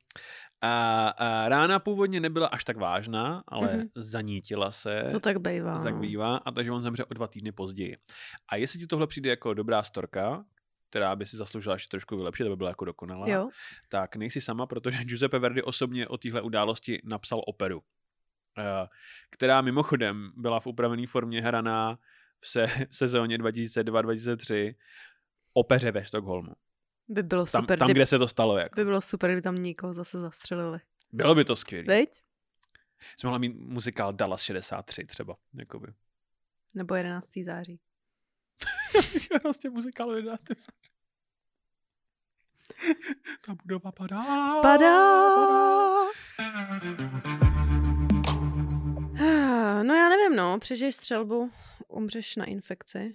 a, 0.62 1.08
a 1.10 1.50
rána 1.50 1.80
původně 1.80 2.20
nebyla 2.20 2.48
až 2.48 2.64
tak 2.64 2.78
vážná, 2.78 3.44
ale 3.48 3.68
Mhm. 3.68 3.80
mm-hmm. 3.82 3.90
zanítila 3.96 4.72
se. 4.72 5.04
To 5.12 5.20
tak 5.20 5.40
bývá. 5.40 5.84
tak 5.84 5.94
no. 5.94 6.00
bývá 6.00 6.38
a 6.38 6.52
takže 6.52 6.72
on 6.72 6.82
zemře 6.82 7.06
o 7.06 7.14
dva 7.14 7.28
týdny 7.28 7.52
později. 7.52 7.98
A 8.50 8.56
jestli 8.56 8.80
ti 8.80 8.88
tohle 8.88 9.08
přijde 9.08 9.30
jako 9.30 9.54
dobrá 9.54 9.84
storka, 9.84 10.46
která 10.96 11.16
by 11.16 11.26
si 11.26 11.38
zasloužila 11.38 11.76
ještě 11.76 11.90
trošku 11.90 12.18
vylepšit, 12.18 12.44
aby 12.46 12.56
byla 12.56 12.70
jako 12.70 12.86
dokonalá, 12.86 13.30
Jo. 13.30 13.50
tak 13.90 14.16
nejsi 14.16 14.42
sama, 14.42 14.66
protože 14.68 14.98
Giuseppe 15.04 15.40
Verdi 15.40 15.62
osobně 15.62 16.08
o 16.08 16.18
téhle 16.18 16.42
události 16.42 17.02
napsal 17.04 17.42
operu, 17.48 17.84
eh, 18.58 18.88
která 19.30 19.62
mimochodem 19.62 20.32
byla 20.36 20.60
v 20.60 20.68
upravené 20.68 21.08
formě 21.08 21.42
hraná 21.42 22.00
v 22.40 22.48
se, 22.48 22.68
v 22.68 22.72
sezóně 22.96 23.38
2002-2003 23.38 24.76
v 25.42 25.50
opeře 25.54 25.92
ve 25.92 26.06
Stockholmu. 26.06 26.54
By 27.08 27.24
bylo 27.24 27.46
Tam, 27.46 27.64
super, 27.64 27.80
tam 27.80 27.88
kde 27.88 28.06
se 28.06 28.20
to 28.20 28.28
stalo. 28.28 28.58
Jako. 28.58 28.76
by 28.76 28.86
bylo 28.86 29.02
super, 29.02 29.30
kdyby 29.30 29.42
tam 29.42 29.56
někoho 29.56 29.94
zase 29.94 30.22
zastřelili. 30.22 30.80
Bylo 31.12 31.36
by 31.36 31.46
to 31.46 31.56
skvělé. 31.56 31.86
Veď? 31.88 32.10
Jsme 33.18 33.28
mohli 33.30 33.40
mít 33.50 33.56
muzikál 33.60 34.14
Dallas 34.14 34.42
63 34.42 35.06
třeba. 35.06 35.36
Jakoby. 35.54 35.88
Nebo 36.76 36.96
11. 36.96 37.30
září. 37.46 37.80
prostě 39.42 39.70
muzikál 39.70 40.16
vydáte. 40.16 40.56
Ta 43.46 43.56
budova 43.64 43.92
padá. 43.92 44.24
Padá! 44.62 45.26
Ah, 49.20 49.84
No 49.84 49.94
já 49.96 50.10
nevím, 50.10 50.36
no, 50.36 50.60
přežiješ 50.60 50.96
střelbu, 50.96 51.52
umřeš 51.88 52.36
na 52.36 52.46
infekci. 52.46 53.14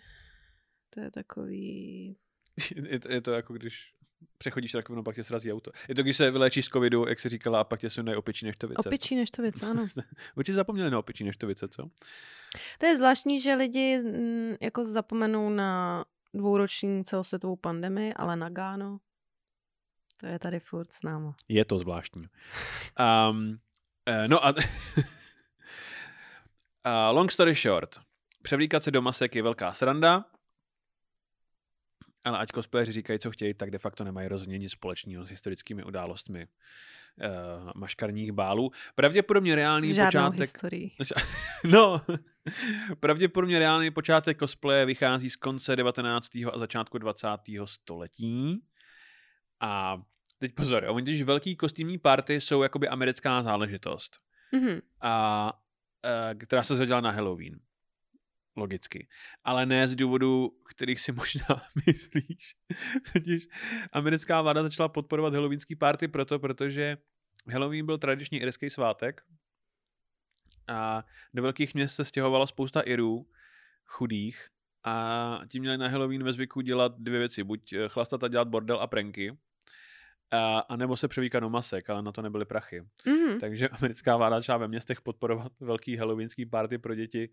To 0.91 1.01
je 1.01 1.11
takový... 1.11 2.17
Je 2.91 3.01
to, 3.01 3.13
je 3.13 3.21
to 3.21 3.33
jako 3.33 3.53
když 3.53 3.95
přechodíš 4.39 4.75
rakovinu, 4.75 5.03
pak 5.03 5.15
tě 5.15 5.25
srazí 5.25 5.53
auto. 5.53 5.71
Je 5.89 5.95
to, 5.95 6.03
když 6.03 6.17
se 6.17 6.31
vylečíš 6.31 6.65
z 6.65 6.69
covidu, 6.69 7.09
jak 7.09 7.21
jsi 7.21 7.29
říkala, 7.29 7.61
a 7.61 7.65
pak 7.65 7.81
tě 7.81 7.91
sundají 7.91 8.17
opičí 8.17 8.47
neštovice. 8.47 8.89
Opičí 8.89 9.17
než 9.17 9.31
to 9.31 9.43
věc, 9.43 9.63
ano. 9.63 9.87
Určitě 10.37 10.55
zapomněli 10.55 10.91
na 10.91 10.99
opičí 10.99 11.25
neštovice, 11.25 11.69
co? 11.69 11.91
To 12.79 12.87
je 12.87 12.97
zvláštní, 12.97 13.41
že 13.41 13.55
lidi 13.55 13.99
mm, 13.99 14.55
jako 14.61 14.85
zapomenou 14.85 15.51
na 15.51 16.05
dvouroční 16.35 17.05
celosvětovou 17.05 17.57
pandemii, 17.57 18.15
ale 18.15 18.37
na 18.37 18.49
Gáno, 18.49 18.99
to 20.17 20.27
je 20.27 20.39
tady 20.39 20.61
furt 20.61 20.93
s 20.93 21.03
náma. 21.03 21.35
Je 21.49 21.65
to 21.65 21.79
zvláštní. 21.79 22.23
Um, 23.31 23.59
uh, 24.09 24.29
no 24.29 24.47
a... 24.47 24.51
uh, 24.51 24.57
long 27.17 27.33
story 27.33 27.55
short. 27.55 28.01
Převlíkat 28.43 28.83
se 28.83 28.91
do 28.91 29.03
masek 29.03 29.35
je 29.35 29.43
velká 29.43 29.73
sranda, 29.73 30.25
ale 32.25 32.39
ať 32.39 32.49
cosplayeři 32.55 32.93
říkají, 32.93 33.19
co 33.19 33.31
chtějí, 33.31 33.55
tak 33.55 33.71
de 33.71 33.79
facto 33.79 34.05
nemají 34.05 34.29
rozhodně 34.29 34.59
nic 34.59 34.73
společného 34.73 35.27
s 35.27 35.31
historickými 35.31 35.85
událostmi 35.85 36.47
uh, 36.47 37.71
maškarních 37.75 38.33
bálů. 38.33 38.71
Pravděpodobně 38.95 39.55
reálný 39.55 39.95
Žádnou 39.95 40.09
počátek... 40.11 40.41
historii. 40.41 40.91
No, 41.65 42.01
pravděpodobně 43.01 43.59
reálný 43.59 43.91
počátek 43.91 44.39
cosplaye 44.39 44.87
vychází 44.87 45.31
z 45.31 45.37
konce 45.37 45.77
19. 45.77 46.37
a 46.53 46.59
začátku 46.59 46.99
20. 46.99 47.29
století. 47.65 48.63
A 49.61 50.03
teď 50.39 50.55
pozor, 50.55 50.85
jo, 50.85 50.95
když 50.95 51.23
velký 51.23 51.57
kostýmní 51.57 51.99
party 51.99 52.41
jsou 52.41 52.63
jakoby 52.63 52.89
americká 52.89 53.43
záležitost, 53.43 54.19
Mhm. 54.53 54.81
a, 55.01 55.11
a, 55.11 55.55
která 56.39 56.63
se 56.63 56.77
zadělala 56.77 57.01
na 57.01 57.11
Halloween. 57.11 57.61
Logicky. 58.57 59.09
Ale 59.45 59.67
ne 59.67 59.89
z 59.89 59.97
důvodu, 59.97 60.51
kterých 60.69 61.01
si 61.01 61.13
možná 61.23 61.63
myslíš. 61.87 62.57
Totiž 63.13 63.49
americká 63.93 64.43
vláda 64.43 64.63
začala 64.63 64.89
podporovat 64.89 65.35
halloweenský 65.35 65.77
party 65.77 66.09
proto, 66.09 66.39
protože 66.39 66.97
Halloween 67.53 67.87
byl 67.87 67.99
tradičně 67.99 68.41
irský 68.41 68.71
svátek 68.71 69.23
a 70.69 71.05
do 71.35 71.43
velkých 71.43 71.75
měst 71.75 71.95
se 71.95 72.05
stěhovala 72.05 72.47
spousta 72.47 72.81
Irů, 72.81 73.27
chudých, 73.87 74.49
a 74.85 75.41
ti 75.49 75.61
měli 75.61 75.79
na 75.79 75.89
Halloween 75.89 76.25
ve 76.25 76.33
zvyku 76.33 76.61
dělat 76.61 76.93
dvě 76.99 77.19
věci. 77.19 77.45
Buď 77.45 77.73
eh, 77.73 77.89
chlastat 77.89 78.25
a 78.25 78.29
dělat 78.29 78.49
bordel 78.49 78.81
a 78.81 78.87
pranky, 78.87 79.39
a, 80.31 80.59
a 80.59 80.77
nebo 80.77 80.97
se 80.97 81.09
převíkat 81.09 81.43
do 81.43 81.51
masek, 81.51 81.91
ale 81.91 82.03
na 82.03 82.13
to 82.13 82.23
nebyly 82.23 82.45
prachy. 82.45 82.83
Mhm. 83.07 83.41
Takže 83.41 83.69
americká 83.69 84.17
vláda 84.17 84.37
začala 84.37 84.59
ve 84.59 84.69
městech 84.69 85.01
podporovat 85.01 85.53
velký 85.61 85.97
halloweenský 85.97 86.47
party 86.47 86.79
pro 86.79 86.95
děti, 86.95 87.31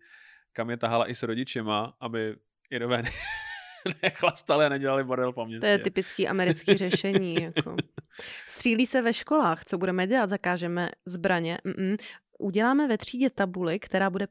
kam 0.52 0.70
je 0.70 0.76
tahala 0.76 1.10
i 1.10 1.14
s 1.14 1.22
rodičema, 1.22 1.96
aby 2.00 2.36
Irové 2.70 3.02
ne- 3.02 3.10
nechlastali 4.02 4.66
a 4.66 4.68
nedělali 4.68 5.04
bordel 5.04 5.32
po 5.32 5.46
městě. 5.46 5.60
To 5.60 5.66
je 5.66 5.78
typický 5.78 6.28
americký 6.28 6.74
řešení. 6.74 7.34
Jako. 7.42 7.76
Střílí 8.46 8.86
se 8.86 9.02
ve 9.02 9.12
školách. 9.12 9.64
Co 9.64 9.78
budeme 9.78 10.06
dělat? 10.06 10.26
Zakážeme 10.28 10.90
zbraně. 11.06 11.58
Mm-mm. 11.66 11.96
Uděláme 12.38 12.88
ve 12.88 12.98
třídě 12.98 13.30
tabuli, 13.30 13.78
která 13.78 14.10
bude 14.10 14.26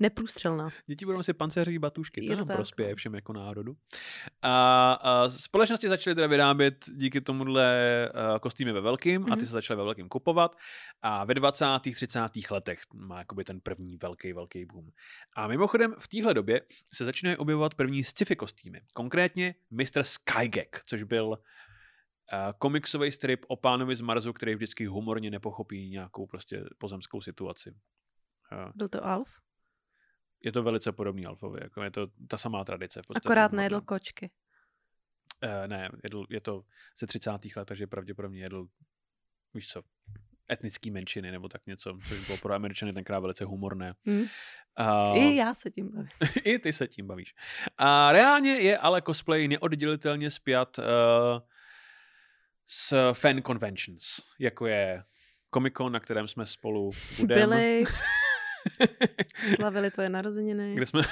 neprůstřelná. 0.00 0.68
Děti 0.86 1.04
budou 1.04 1.22
si 1.22 1.32
pancéřové 1.32 1.78
batůžky, 1.78 2.20
to 2.20 2.24
Je 2.24 2.36
to 2.36 2.36
nám 2.36 2.46
tak, 2.46 2.56
prospěje 2.56 2.90
no. 2.90 2.96
všem 2.96 3.14
jako 3.14 3.32
národu. 3.32 3.76
A, 4.42 4.92
a 4.92 5.28
společnosti 5.28 5.88
začaly 5.88 6.14
teda 6.14 6.26
vyrábět 6.26 6.84
díky 6.94 7.20
tomuhle 7.20 8.10
uh, 8.14 8.38
kostýmy 8.38 8.72
ve 8.72 8.80
velkým 8.80 9.22
mm-hmm. 9.22 9.32
a 9.32 9.36
ty 9.36 9.40
Mhm. 9.42 9.46
se 9.46 9.52
začaly 9.52 9.78
ve 9.78 9.84
velkým 9.84 10.08
kupovat 10.08 10.56
a 11.02 11.24
ve 11.24 11.34
20. 11.34 11.64
30. 11.94 12.18
letech 12.50 12.80
má 12.94 13.18
jakoby 13.18 13.44
ten 13.44 13.60
první 13.60 13.96
velký, 13.96 14.32
velký 14.32 14.64
boom. 14.64 14.88
A 15.36 15.46
mimochodem 15.46 15.94
v 15.98 16.08
téhle 16.08 16.34
době 16.34 16.60
se 16.94 17.04
začínají 17.04 17.36
objevovat 17.36 17.74
první 17.74 18.04
sci-fi 18.04 18.36
kostýmy. 18.36 18.80
Konkrétně 18.92 19.54
Mr. 19.70 20.02
Skygag, 20.02 20.84
což 20.84 21.02
byl 21.02 21.26
uh, 21.28 21.36
komiksový 22.58 23.12
strip 23.12 23.44
o 23.48 23.56
pánovi 23.56 23.94
z 23.96 24.00
Marsu, 24.00 24.32
který 24.32 24.54
vždycky 24.54 24.86
humorně 24.86 25.30
nepochopí 25.30 25.90
nějakou 25.90 26.26
prostě 26.26 26.64
pozemskou 26.78 27.20
situaci. 27.20 27.70
Uh, 28.52 28.70
Byl 28.74 28.88
to 28.88 29.06
Alf? 29.06 29.28
Je 30.44 30.52
to 30.52 30.62
velice 30.62 30.92
podobný 30.92 31.26
Alfovi, 31.26 31.60
jako 31.62 31.82
je 31.82 31.90
to 31.90 32.06
ta 32.28 32.36
samá 32.36 32.64
tradice. 32.64 33.00
Akorát 33.16 33.52
nejedl 33.52 33.80
kočky. 33.80 34.30
Uh, 35.44 35.66
ne, 35.66 35.90
jedl, 36.02 36.26
je 36.30 36.40
to 36.40 36.64
ze 36.98 37.06
30. 37.06 37.30
let, 37.56 37.64
takže 37.64 37.86
pravděpodobně 37.86 38.42
jedl, 38.42 38.66
víš 39.54 39.68
co, 39.68 39.82
etnický 40.52 40.90
menšiny 40.90 41.30
nebo 41.30 41.48
tak 41.48 41.66
něco, 41.66 41.98
což 42.08 42.26
bylo 42.26 42.38
pro 42.38 42.54
Američany 42.54 42.92
tenkrát 42.92 43.20
velice 43.20 43.44
humorné. 43.44 43.94
Hm. 44.06 44.24
Uh, 44.80 45.18
I 45.18 45.36
já 45.36 45.54
se 45.54 45.70
tím 45.70 45.90
bavím. 45.90 46.08
I 46.44 46.58
ty 46.58 46.72
se 46.72 46.88
tím 46.88 47.06
bavíš. 47.06 47.34
A 47.78 48.12
reálně 48.12 48.50
je 48.50 48.78
ale 48.78 49.02
cosplay 49.02 49.48
neoddělitelně 49.48 50.30
spjat 50.30 50.78
uh, 50.78 50.84
s 52.66 53.12
fan 53.12 53.42
conventions, 53.42 54.04
jako 54.38 54.66
je 54.66 55.04
Comic 55.54 55.74
Con, 55.74 55.92
na 55.92 56.00
kterém 56.00 56.28
jsme 56.28 56.46
spolu 56.46 56.90
budeme. 57.18 57.40
Byli, 57.40 57.84
slavili 59.54 59.90
tvoje 59.90 60.08
narozeniny. 60.08 60.74
kde 60.74 60.86
jsme, 60.86 61.02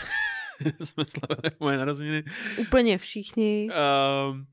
jsme 0.84 1.04
slavili 1.04 1.56
moje 1.60 1.78
narozeniny. 1.78 2.24
Úplně 2.58 2.98
všichni. 2.98 3.68
Uh, 3.70 4.36
uh, 4.36 4.44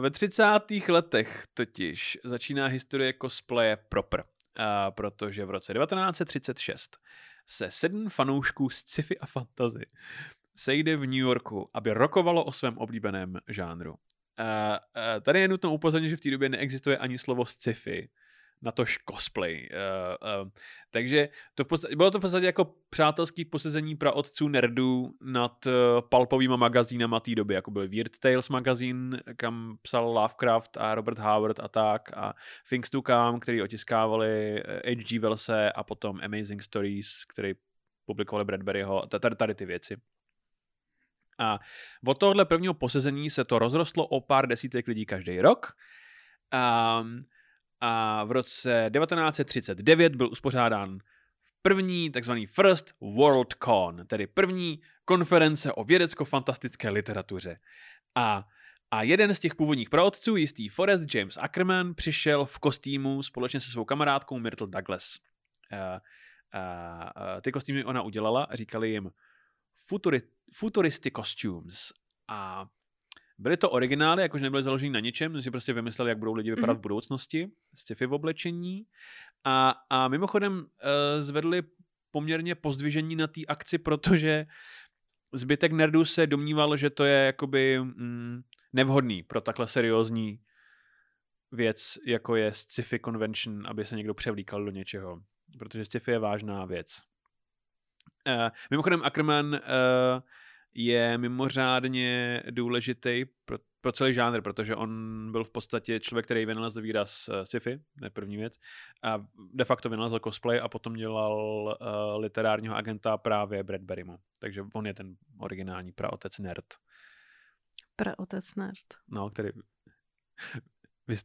ve 0.00 0.10
30. 0.10 0.44
letech 0.88 1.44
totiž 1.54 2.18
začíná 2.24 2.66
historie 2.66 3.14
cosplaye 3.22 3.76
proper, 3.88 4.20
uh, 4.20 4.64
protože 4.90 5.44
v 5.44 5.50
roce 5.50 5.74
1936 5.74 6.98
se 7.46 7.70
sedm 7.70 8.08
fanoušků 8.08 8.70
z 8.70 8.76
sci-fi 8.76 9.18
a 9.18 9.26
fantasy 9.26 9.86
sejde 10.54 10.96
v 10.96 11.00
New 11.00 11.14
Yorku, 11.14 11.68
aby 11.74 11.92
rokovalo 11.92 12.44
o 12.44 12.52
svém 12.52 12.78
oblíbeném 12.78 13.38
žánru. 13.48 13.90
Uh, 13.90 13.96
uh, 13.96 15.22
tady 15.22 15.40
je 15.40 15.48
nutno 15.48 15.74
upozornit, 15.74 16.08
že 16.08 16.16
v 16.16 16.20
té 16.20 16.30
době 16.30 16.48
neexistuje 16.48 16.98
ani 16.98 17.18
slovo 17.18 17.46
sci-fi, 17.46 18.08
na 18.64 18.72
tož 18.72 18.98
cosplay. 19.10 19.68
Uh, 19.72 20.42
uh, 20.42 20.50
takže 20.90 21.28
to 21.54 21.64
v 21.64 21.68
podstatě, 21.68 21.96
bylo 21.96 22.10
to 22.10 22.18
v 22.18 22.20
podstatě 22.20 22.46
jako 22.46 22.74
přátelský 22.90 23.44
posezení 23.44 23.96
pra 23.96 24.12
otců 24.12 24.48
nerdů 24.48 25.10
nad 25.20 25.66
uh, 25.66 25.72
palpovýma 26.08 26.56
magazínama 26.56 27.20
té 27.20 27.34
doby, 27.34 27.54
jako 27.54 27.70
byl 27.70 27.88
Weird 27.88 28.18
Tales 28.18 28.48
magazín, 28.48 29.20
kam 29.36 29.78
psal 29.82 30.08
Lovecraft 30.08 30.76
a 30.76 30.94
Robert 30.94 31.18
Howard 31.18 31.60
a 31.60 31.68
tak, 31.68 32.16
a 32.16 32.34
Things 32.68 32.90
to 32.90 33.02
Come, 33.02 33.40
který 33.40 33.62
otiskávali 33.62 34.62
H.G. 34.66 35.18
Wellse 35.18 35.72
a 35.72 35.82
potom 35.82 36.20
Amazing 36.24 36.62
Stories, 36.62 37.24
který 37.24 37.54
publikovali 38.04 38.44
Bradburyho, 38.44 39.06
tady, 39.06 39.36
tady 39.36 39.54
ty 39.54 39.66
věci. 39.66 39.96
A 41.38 41.58
od 42.06 42.18
tohohle 42.18 42.44
prvního 42.44 42.74
posezení 42.74 43.30
se 43.30 43.44
to 43.44 43.58
rozrostlo 43.58 44.06
o 44.06 44.20
pár 44.20 44.46
desítek 44.46 44.88
lidí 44.88 45.06
každý 45.06 45.40
rok. 45.40 45.76
Um, 46.54 47.24
a 47.80 48.24
v 48.24 48.30
roce 48.30 48.90
1939 48.94 50.16
byl 50.16 50.28
uspořádán 50.30 50.98
první 51.62 52.10
takzvaný 52.10 52.46
First 52.46 52.94
World 53.00 53.54
Con, 53.64 54.06
tedy 54.06 54.26
první 54.26 54.80
konference 55.04 55.72
o 55.72 55.84
vědecko-fantastické 55.84 56.90
literatuře. 56.90 57.58
A, 58.14 58.48
a 58.90 59.02
jeden 59.02 59.34
z 59.34 59.40
těch 59.40 59.54
původních 59.54 59.90
praotců, 59.90 60.36
jistý 60.36 60.68
Forrest 60.68 61.14
James 61.14 61.38
Ackerman, 61.40 61.94
přišel 61.94 62.44
v 62.44 62.58
kostýmu 62.58 63.22
společně 63.22 63.60
se 63.60 63.70
svou 63.70 63.84
kamarádkou 63.84 64.38
Myrtle 64.38 64.66
Douglas. 64.66 65.16
Uh, 65.72 65.78
uh, 65.78 67.40
ty 67.40 67.52
kostýmy 67.52 67.84
ona 67.84 68.02
udělala, 68.02 68.46
říkali 68.52 68.90
jim 68.90 69.10
futuri, 69.88 70.20
futuristy 70.52 71.10
costumes. 71.16 71.92
A 72.28 72.66
byly 73.38 73.56
to 73.56 73.70
originály, 73.70 74.22
jakože 74.22 74.44
nebyly 74.44 74.62
založeny 74.62 74.90
na 74.90 75.00
ničem, 75.00 75.42
si 75.42 75.50
prostě 75.50 75.72
vymysleli, 75.72 76.10
jak 76.10 76.18
budou 76.18 76.34
lidi 76.34 76.50
vypadat 76.50 76.72
mm-hmm. 76.72 76.78
v 76.78 76.82
budoucnosti, 76.82 77.50
sci-fi 77.74 78.06
v 78.06 78.12
oblečení. 78.12 78.86
A, 79.44 79.74
a 79.90 80.08
mimochodem 80.08 80.58
uh, 80.58 80.64
zvedli 81.20 81.62
poměrně 82.10 82.54
pozdvižení 82.54 83.16
na 83.16 83.26
té 83.26 83.40
akci, 83.48 83.78
protože 83.78 84.46
zbytek 85.32 85.72
nerdů 85.72 86.04
se 86.04 86.26
domníval, 86.26 86.76
že 86.76 86.90
to 86.90 87.04
je 87.04 87.26
jakoby 87.26 87.78
mm, 87.80 88.42
nevhodný 88.72 89.22
pro 89.22 89.40
takhle 89.40 89.66
seriózní 89.66 90.40
věc, 91.52 91.98
jako 92.06 92.36
je 92.36 92.52
sci-fi 92.54 93.00
convention, 93.04 93.66
aby 93.66 93.84
se 93.84 93.96
někdo 93.96 94.14
převlíkal 94.14 94.64
do 94.64 94.70
něčeho. 94.70 95.20
Protože 95.58 95.84
sci-fi 95.84 96.10
je 96.10 96.18
vážná 96.18 96.64
věc. 96.64 97.02
Uh, 98.28 98.48
mimochodem 98.70 99.02
Ackerman 99.04 99.46
uh, 99.46 99.60
je 100.74 101.18
mimořádně 101.18 102.42
důležitý 102.50 103.24
pro, 103.44 103.58
pro 103.80 103.92
celý 103.92 104.14
žánr, 104.14 104.42
protože 104.42 104.76
on 104.76 105.32
byl 105.32 105.44
v 105.44 105.50
podstatě 105.50 106.00
člověk, 106.00 106.24
který 106.24 106.46
vynalezl 106.46 106.80
výraz 106.80 107.28
uh, 107.28 107.42
sci-fi, 107.42 107.80
ne 108.00 108.10
první 108.10 108.36
věc, 108.36 108.58
a 109.02 109.18
de 109.52 109.64
facto 109.64 109.88
vynalezl 109.88 110.18
cosplay 110.18 110.60
a 110.60 110.68
potom 110.68 110.94
dělal 110.94 111.34
uh, 111.80 112.20
literárního 112.20 112.76
agenta 112.76 113.18
právě 113.18 113.62
Bradburymu. 113.62 114.18
Takže 114.38 114.64
on 114.74 114.86
je 114.86 114.94
ten 114.94 115.16
originální 115.38 115.92
praotec 115.92 116.38
nerd. 116.38 116.64
Praotec 117.96 118.54
nerd. 118.54 118.94
No, 119.08 119.30
který 119.30 119.48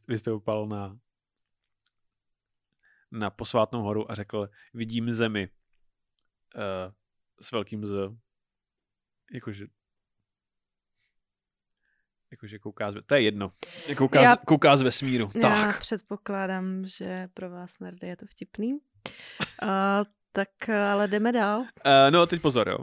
vystoupal 0.08 0.68
na 0.68 0.98
na 3.12 3.30
posvátnou 3.30 3.82
horu 3.82 4.10
a 4.10 4.14
řekl, 4.14 4.48
vidím 4.74 5.10
zemi 5.10 5.48
uh, 6.56 6.92
s 7.40 7.52
velkým 7.52 7.86
z. 7.86 7.94
Jakože 9.32 9.66
Jakože 12.30 12.58
kouká 12.58 12.92
z... 12.92 12.94
To 13.06 13.14
je 13.14 13.22
jedno. 13.22 13.52
Kouká, 13.96 14.22
já, 14.22 14.36
z, 14.36 14.38
kouká 14.46 14.76
z 14.76 14.82
vesmíru. 14.82 15.30
Já 15.34 15.40
tak. 15.40 15.80
předpokládám, 15.80 16.86
že 16.86 17.28
pro 17.34 17.50
vás 17.50 17.78
nerdy 17.78 18.06
je 18.06 18.16
to 18.16 18.26
vtipný. 18.26 18.72
Uh, 18.72 18.78
tak 20.32 20.68
ale 20.68 21.08
jdeme 21.08 21.32
dál. 21.32 21.60
Uh, 21.60 21.66
no 22.10 22.26
teď 22.26 22.42
pozor, 22.42 22.68
jo. 22.68 22.78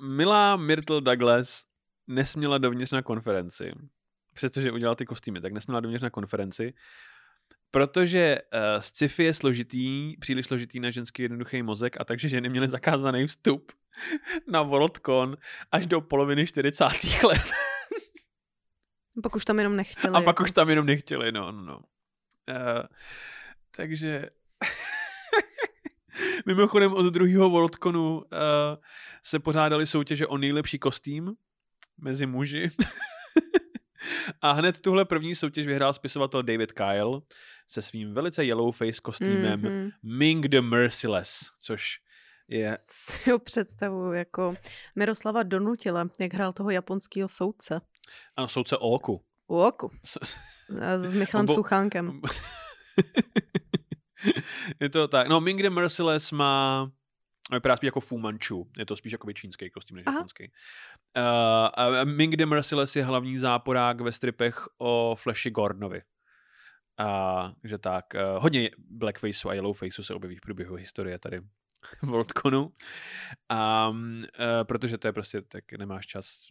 Milá 0.00 0.56
Myrtle 0.56 1.00
Douglas 1.00 1.64
nesměla 2.06 2.58
dovnitř 2.58 2.92
na 2.92 3.02
konferenci. 3.02 3.72
Přestože 4.34 4.72
udělala 4.72 4.94
ty 4.94 5.04
kostýmy, 5.04 5.40
tak 5.40 5.52
nesměla 5.52 5.80
dovnitř 5.80 6.02
na 6.02 6.10
konferenci, 6.10 6.74
Protože 7.70 8.38
uh, 8.54 8.80
sci-fi 8.80 9.24
je 9.24 9.34
složitý, 9.34 10.16
příliš 10.20 10.46
složitý 10.46 10.80
na 10.80 10.90
ženský 10.90 11.22
jednoduchý 11.22 11.62
mozek 11.62 12.00
a 12.00 12.04
takže 12.04 12.28
ženy 12.28 12.48
měly 12.48 12.68
zakázaný 12.68 13.26
vstup 13.26 13.72
na 14.48 14.62
Worldcon 14.62 15.36
až 15.72 15.86
do 15.86 16.00
poloviny 16.00 16.46
40. 16.46 16.84
let. 17.24 17.50
pak 19.22 19.36
už 19.36 19.44
tam 19.44 19.58
jenom 19.58 19.76
nechtěli. 19.76 20.14
A 20.14 20.20
pak 20.20 20.26
jako. 20.26 20.42
už 20.42 20.50
tam 20.52 20.70
jenom 20.70 20.86
nechtěli, 20.86 21.32
no, 21.32 21.52
no, 21.52 21.62
no. 21.62 21.78
Uh, 21.78 22.82
takže 23.76 24.30
mimochodem 26.46 26.94
od 26.94 27.06
druhého 27.06 27.50
Worldconu 27.50 28.16
uh, 28.16 28.22
se 29.22 29.38
pořádali 29.38 29.86
soutěže 29.86 30.26
o 30.26 30.38
nejlepší 30.38 30.78
kostým 30.78 31.34
mezi 31.98 32.26
muži. 32.26 32.70
A 34.42 34.52
hned 34.52 34.80
tuhle 34.80 35.04
první 35.04 35.34
soutěž 35.34 35.66
vyhrál 35.66 35.92
spisovatel 35.92 36.42
David 36.42 36.72
Kyle 36.72 37.20
se 37.66 37.82
svým 37.82 38.12
velice 38.12 38.44
yellow 38.44 38.72
face 38.72 39.00
kostýmem 39.02 39.62
mm-hmm. 39.62 39.92
Ming 40.02 40.46
the 40.46 40.60
Merciless, 40.60 41.50
což 41.60 41.98
je... 42.54 42.76
Si 42.80 43.30
ho 43.30 43.38
představuju 43.38 44.12
jako 44.12 44.54
Miroslava 44.96 45.42
Donutila, 45.42 46.08
jak 46.20 46.34
hrál 46.34 46.52
toho 46.52 46.70
japonského 46.70 47.28
soudce. 47.28 47.80
Ano, 48.36 48.48
soudce 48.48 48.76
Oku. 48.76 49.24
Oku. 49.46 49.90
S 50.78 51.14
Michalem 51.14 51.46
Bo... 51.46 51.54
Suchánkem. 51.54 52.20
je 54.80 54.88
to 54.88 55.08
tak. 55.08 55.28
No, 55.28 55.40
Ming 55.40 55.62
the 55.62 55.70
Merciless 55.70 56.32
má 56.32 56.90
vypadá 57.52 57.76
spíš 57.76 57.86
jako 57.86 58.00
Fu 58.00 58.18
Manchu. 58.18 58.70
Je 58.78 58.86
to 58.86 58.96
spíš 58.96 59.12
jako 59.12 59.32
čínský 59.32 59.70
kostým 59.70 59.96
než 59.96 60.04
Aha. 60.06 60.16
japonský. 60.16 60.52
Uh, 61.16 62.04
Ming 62.04 62.36
the 62.36 62.46
Merciless 62.46 62.96
je 62.96 63.04
hlavní 63.04 63.38
záporák 63.38 64.00
ve 64.00 64.12
stripech 64.12 64.68
o 64.78 65.16
Flashi 65.18 65.50
Gordonovi. 65.50 66.02
A 66.98 67.52
že 67.64 67.78
tak, 67.78 68.04
uh, 68.14 68.42
hodně 68.42 68.70
blackfaceu 68.78 69.48
a 69.48 69.54
yellowfaceu 69.54 70.02
se 70.02 70.14
objeví 70.14 70.36
v 70.36 70.40
průběhu 70.40 70.74
historie 70.74 71.18
tady 71.18 71.40
v 72.02 72.02
Worldconu. 72.02 72.62
Um, 72.62 72.70
uh, 72.70 74.64
protože 74.64 74.98
to 74.98 75.08
je 75.08 75.12
prostě, 75.12 75.42
tak 75.42 75.64
nemáš 75.78 76.06
čas 76.06 76.46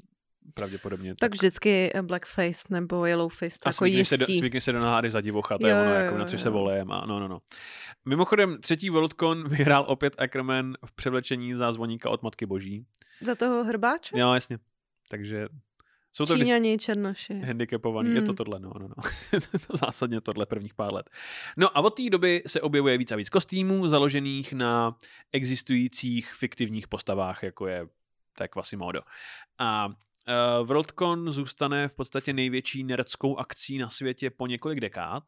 pravděpodobně. 0.53 1.09
Tak, 1.09 1.19
tak 1.19 1.33
vždycky 1.33 1.91
blackface 2.01 2.67
nebo 2.69 3.05
yellowface, 3.05 3.59
to 3.59 3.67
a 3.67 3.69
jako 3.69 3.85
jistý. 3.85 4.39
Se 4.51 4.61
se 4.61 4.71
do 4.71 4.79
náhady 4.79 5.09
za 5.09 5.21
divocha, 5.21 5.57
to 5.57 5.67
je 5.67 5.81
ono, 5.81 5.93
jako 5.93 6.17
na 6.17 6.25
což 6.25 6.41
se 6.41 6.49
volejem 6.49 6.91
a 6.91 7.05
no, 7.05 7.19
no, 7.19 7.27
no. 7.27 7.39
Mimochodem, 8.05 8.57
třetí 8.61 8.89
Worldcon 8.89 9.47
vyhrál 9.49 9.85
opět 9.87 10.15
Ackerman 10.17 10.73
v 10.85 10.91
převlečení 10.91 11.55
za 11.55 11.71
zvoníka 11.71 12.09
od 12.09 12.23
Matky 12.23 12.45
Boží. 12.45 12.85
Za 13.21 13.35
toho 13.35 13.63
hrbáče? 13.63 14.19
Jo, 14.19 14.33
jasně. 14.33 14.57
Takže 15.09 15.47
jsou 16.13 16.25
to 16.25 16.37
Číňani, 16.37 16.77
černoši. 16.77 17.39
Handicapovaný, 17.39 18.07
hmm. 18.09 18.15
je 18.15 18.21
to 18.21 18.27
hmm. 18.27 18.35
tohle, 18.35 18.59
no, 18.59 18.71
no, 18.79 18.87
no. 18.87 18.95
Zásadně 19.77 20.21
tohle 20.21 20.45
prvních 20.45 20.73
pár 20.73 20.93
let. 20.93 21.09
No 21.57 21.77
a 21.77 21.81
od 21.81 21.89
té 21.89 22.09
doby 22.09 22.43
se 22.47 22.61
objevuje 22.61 22.97
víc 22.97 23.11
a 23.11 23.15
víc 23.15 23.29
kostýmů 23.29 23.87
založených 23.87 24.53
na 24.53 24.95
existujících 25.31 26.33
fiktivních 26.33 26.87
postavách, 26.87 27.43
jako 27.43 27.67
je 27.67 27.87
tak 28.37 28.51
Quasimodo. 28.51 29.01
A 29.59 29.89
Worldcon 30.63 31.31
zůstane 31.31 31.87
v 31.87 31.95
podstatě 31.95 32.33
největší 32.33 32.83
nerdskou 32.83 33.37
akcí 33.37 33.77
na 33.77 33.89
světě 33.89 34.29
po 34.29 34.47
několik 34.47 34.79
dekád 34.79 35.23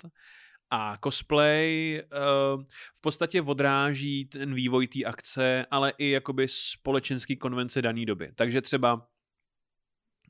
a 0.70 0.98
cosplay 1.04 2.02
uh, 2.04 2.64
v 2.96 3.02
podstatě 3.02 3.42
odráží 3.42 4.26
ten 4.26 4.54
vývoj 4.54 4.88
té 4.88 5.04
akce, 5.04 5.66
ale 5.72 5.94
i 5.98 6.10
jakoby 6.10 6.48
společenský 6.48 7.38
konvence 7.38 7.82
dané 7.82 8.06
doby. 8.06 8.32
Takže 8.36 8.62
třeba, 8.62 9.08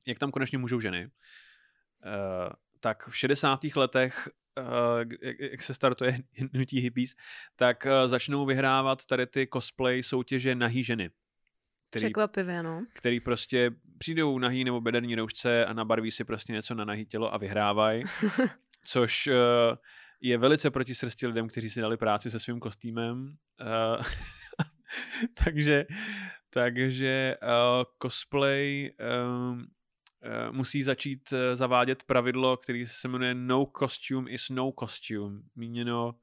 jak 0.07 0.19
tam 0.19 0.31
konečně 0.31 0.57
můžou 0.57 0.79
ženy, 0.79 1.05
uh, 1.05 1.11
tak 2.79 3.07
v 3.07 3.17
60. 3.17 3.59
letech 3.75 4.29
uh, 4.57 5.11
jak, 5.21 5.39
jak 5.39 5.63
se 5.63 5.73
startuje 5.73 6.17
hnutí 6.53 6.79
hippies, 6.79 7.15
tak 7.55 7.85
uh, 7.85 8.07
začnou 8.07 8.45
vyhrávat 8.45 9.05
tady 9.05 9.27
ty 9.27 9.47
cosplay 9.53 10.03
soutěže 10.03 10.55
nahý 10.55 10.83
ženy. 10.83 11.09
Který, 11.89 12.05
Překvapivě, 12.05 12.63
no. 12.63 12.85
Který 12.93 13.19
prostě 13.19 13.71
přijdou 13.97 14.39
nahý 14.39 14.63
nebo 14.63 14.81
bederní 14.81 15.15
roušce 15.15 15.65
a 15.65 15.73
nabarví 15.73 16.11
si 16.11 16.23
prostě 16.23 16.53
něco 16.53 16.75
na 16.75 16.85
nahý 16.85 17.05
tělo 17.05 17.33
a 17.33 17.37
vyhrávají. 17.37 18.03
což 18.83 19.27
uh, 19.27 19.33
je 20.21 20.37
velice 20.37 20.71
proti 20.71 20.95
srsti 20.95 21.27
lidem, 21.27 21.47
kteří 21.47 21.69
si 21.69 21.81
dali 21.81 21.97
práci 21.97 22.31
se 22.31 22.39
svým 22.39 22.59
kostýmem. 22.59 23.37
Uh, 23.61 24.03
takže 25.43 25.85
takže 26.49 27.37
uh, 27.43 27.83
cosplay 28.01 28.91
uh, 28.99 29.57
uh, 29.57 29.63
musí 30.51 30.83
začít 30.83 31.31
uh, 31.31 31.37
zavádět 31.53 32.03
pravidlo, 32.03 32.57
který 32.57 32.87
se 32.87 33.07
jmenuje 33.07 33.33
no 33.33 33.71
costume 33.79 34.31
is 34.31 34.49
no 34.49 34.73
costume. 34.79 35.41
Míněno 35.55 36.15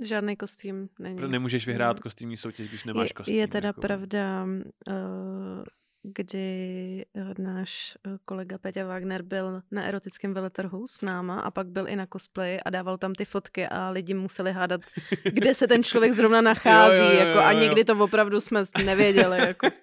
Žádný 0.00 0.36
kostým 0.36 0.88
není. 0.98 1.28
Nemůžeš 1.28 1.66
vyhrát 1.66 2.00
kostýmní 2.00 2.36
soutěž, 2.36 2.68
když 2.68 2.84
nemáš 2.84 3.08
je, 3.08 3.14
kostým. 3.14 3.36
Je 3.36 3.48
teda 3.48 3.66
jako... 3.66 3.80
pravda, 3.80 4.44
uh, 4.88 5.64
kdy 6.02 7.04
náš 7.38 7.98
kolega 8.24 8.58
Peťa 8.58 8.86
Wagner 8.86 9.22
byl 9.22 9.62
na 9.70 9.82
erotickém 9.82 10.34
veletrhu 10.34 10.86
s 10.86 11.00
náma 11.00 11.40
a 11.40 11.50
pak 11.50 11.66
byl 11.66 11.88
i 11.88 11.96
na 11.96 12.06
cosplay 12.06 12.60
a 12.64 12.70
dával 12.70 12.98
tam 12.98 13.14
ty 13.14 13.24
fotky 13.24 13.66
a 13.66 13.90
lidi 13.90 14.14
museli 14.14 14.52
hádat, 14.52 14.80
kde 15.24 15.54
se 15.54 15.66
ten 15.66 15.84
člověk 15.84 16.12
zrovna 16.12 16.40
nachází. 16.40 16.96
jo, 16.96 17.04
jo, 17.04 17.10
jo, 17.10 17.28
jako, 17.28 17.38
a 17.38 17.52
někdy 17.52 17.84
to 17.84 17.98
opravdu 17.98 18.40
jsme 18.40 18.62
nevěděli. 18.84 19.38
Jako. 19.38 19.68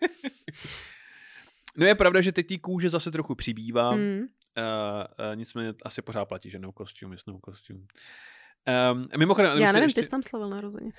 No 1.78 1.86
je 1.86 1.96
pravda, 1.96 2.22
že 2.22 2.32
teď 2.32 2.48
té 2.48 2.58
kůže 2.58 2.90
zase 2.90 3.12
trochu 3.12 3.36
přibývá. 3.36 3.92
Hmm. 3.92 4.20
Uh, 4.20 4.24
uh, 4.24 5.36
nicméně 5.36 5.74
asi 5.86 6.02
pořád 6.02 6.26
platí, 6.26 6.50
že 6.50 6.60
no 6.60 6.72
kostým, 6.72 7.16
no 7.28 7.40
kostým. 7.40 7.88
Um, 8.92 9.08
mimochodem, 9.18 9.58
Já 9.58 9.72
nevím, 9.72 9.84
ještě... 9.84 10.02
ty 10.02 10.04
jsi 10.04 10.10
tam 10.10 10.24
slavil 10.24 10.50
narozeně. 10.50 10.92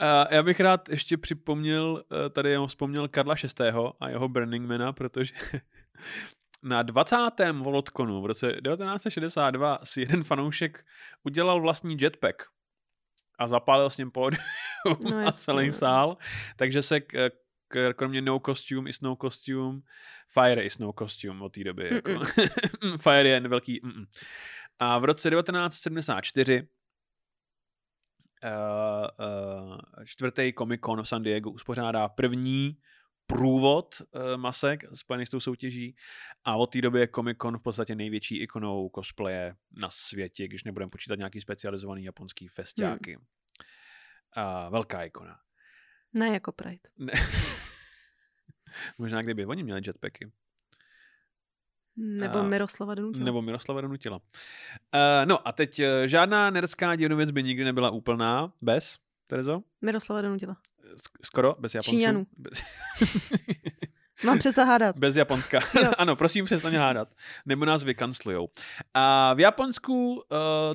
já 0.30 0.42
bych 0.42 0.60
rád 0.60 0.88
ještě 0.88 1.16
připomněl, 1.16 1.84
uh, 1.92 2.28
tady 2.32 2.50
jenom 2.50 2.66
vzpomněl 2.66 3.08
Karla 3.08 3.34
VI. 3.60 3.64
a 4.00 4.08
jeho 4.08 4.28
Burning 4.28 4.68
Mana, 4.68 4.92
protože 4.92 5.34
na 6.62 6.82
20. 6.82 7.16
Volotkonu 7.52 8.22
v 8.22 8.26
roce 8.26 8.46
1962 8.46 9.78
si 9.84 10.00
jeden 10.00 10.24
fanoušek 10.24 10.84
udělal 11.22 11.60
vlastní 11.60 11.96
jetpack 12.00 12.42
a 13.38 13.46
zapálil 13.46 13.90
s 13.90 13.96
ním 13.96 14.10
pódium 14.10 14.44
No 15.10 15.18
a 15.26 15.32
celý 15.32 15.66
no. 15.66 15.72
sál, 15.72 16.16
takže 16.56 16.82
se 16.82 17.00
kromě 17.94 18.22
no 18.22 18.40
costume 18.46 18.90
is 18.90 19.00
no 19.00 19.16
costume, 19.20 19.80
fire 20.28 20.62
is 20.62 20.78
no 20.78 20.92
costume 20.98 21.44
od 21.44 21.52
té 21.52 21.64
doby. 21.64 21.90
Jako. 21.94 22.24
fire 23.02 23.28
je 23.28 23.40
velký 23.40 23.80
mm-mm. 23.80 24.06
A 24.78 24.98
v 24.98 25.04
roce 25.04 25.30
1974 25.30 26.68
uh, 28.44 29.08
uh, 29.68 29.78
čtvrtý 30.04 30.52
Comic 30.58 30.80
Con 30.80 31.02
v 31.02 31.08
San 31.08 31.22
Diego 31.22 31.50
uspořádá 31.50 32.08
první 32.08 32.76
průvod 33.26 33.94
uh, 34.00 34.36
masek 34.36 34.84
spojených 34.94 35.28
s 35.28 35.30
tou 35.30 35.40
soutěží 35.40 35.96
a 36.44 36.56
od 36.56 36.66
té 36.66 36.80
doby 36.80 37.00
je 37.00 37.08
Comic 37.14 37.38
Con 37.42 37.58
v 37.58 37.62
podstatě 37.62 37.94
největší 37.94 38.42
ikonou 38.42 38.90
cosplaye 38.94 39.54
na 39.72 39.90
světě, 39.90 40.48
když 40.48 40.64
nebudeme 40.64 40.90
počítat 40.90 41.18
nějaký 41.18 41.40
specializovaný 41.40 42.04
japonský 42.04 42.48
festiáky. 42.48 43.14
Hmm. 43.14 43.24
Uh, 44.64 44.72
velká 44.72 45.02
ikona. 45.02 45.38
Ne 46.12 46.28
jako 46.28 46.52
Pride. 46.52 46.88
Ne. 46.98 47.12
Možná 48.98 49.22
kdyby 49.22 49.46
oni 49.46 49.62
měli 49.62 49.80
jetpacky. 49.86 50.32
Nebo 51.96 52.42
Miroslava 52.44 52.94
Donutila. 52.94 53.24
Nebo 53.24 53.42
Miroslava 53.42 53.80
Donutila. 53.80 54.16
Uh, 54.16 54.20
no 55.24 55.48
a 55.48 55.52
teď 55.52 55.78
uh, 55.80 55.86
žádná 56.06 56.50
nerdská 56.50 56.94
věc 57.16 57.30
by 57.30 57.42
nikdy 57.42 57.64
nebyla 57.64 57.90
úplná 57.90 58.52
bez, 58.62 58.98
Terezo? 59.26 59.62
Miroslava 59.82 60.22
Donutila. 60.22 60.56
Sk- 60.94 61.18
Skoro, 61.22 61.56
bez 61.58 61.74
Japonců. 61.74 61.90
Číňanů. 61.90 62.26
Bez, 62.36 62.62
Mám 64.24 64.38
přestat 64.38 64.64
hádat. 64.64 64.98
bez 64.98 65.16
Japonska. 65.16 65.60
Ano, 65.98 66.16
prosím, 66.16 66.44
přestaň 66.44 66.74
hádat. 66.74 67.08
Nebo 67.46 67.64
nás 67.64 67.84
vykanslujou. 67.84 68.48
A 68.94 69.34
v 69.34 69.40
Japonsku 69.40 70.12
uh, 70.14 70.20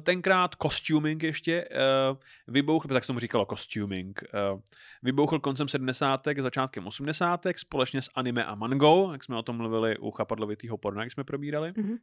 tenkrát 0.04 0.56
costuming 0.62 1.24
ještě 1.24 1.70
uh, 2.12 2.18
vybouchl, 2.48 2.88
tak 2.88 3.04
se 3.04 3.08
tomu 3.08 3.20
říkalo 3.20 3.46
costuming, 3.50 4.24
uh, 4.54 4.60
vybouchl 5.04 5.40
koncem 5.40 5.68
70. 5.68 6.28
začátkem 6.40 6.88
80. 6.88 7.42
společně 7.56 8.02
s 8.02 8.10
anime 8.16 8.46
a 8.46 8.56
mangou, 8.56 9.12
jak 9.12 9.24
jsme 9.24 9.38
o 9.38 9.44
tom 9.44 9.58
mluvili 9.58 9.98
u 9.98 10.12
chapadlovitýho 10.12 10.78
porna, 10.78 11.04
jak 11.04 11.12
jsme 11.12 11.24
probírali. 11.24 11.74
Mhm. 11.78 11.98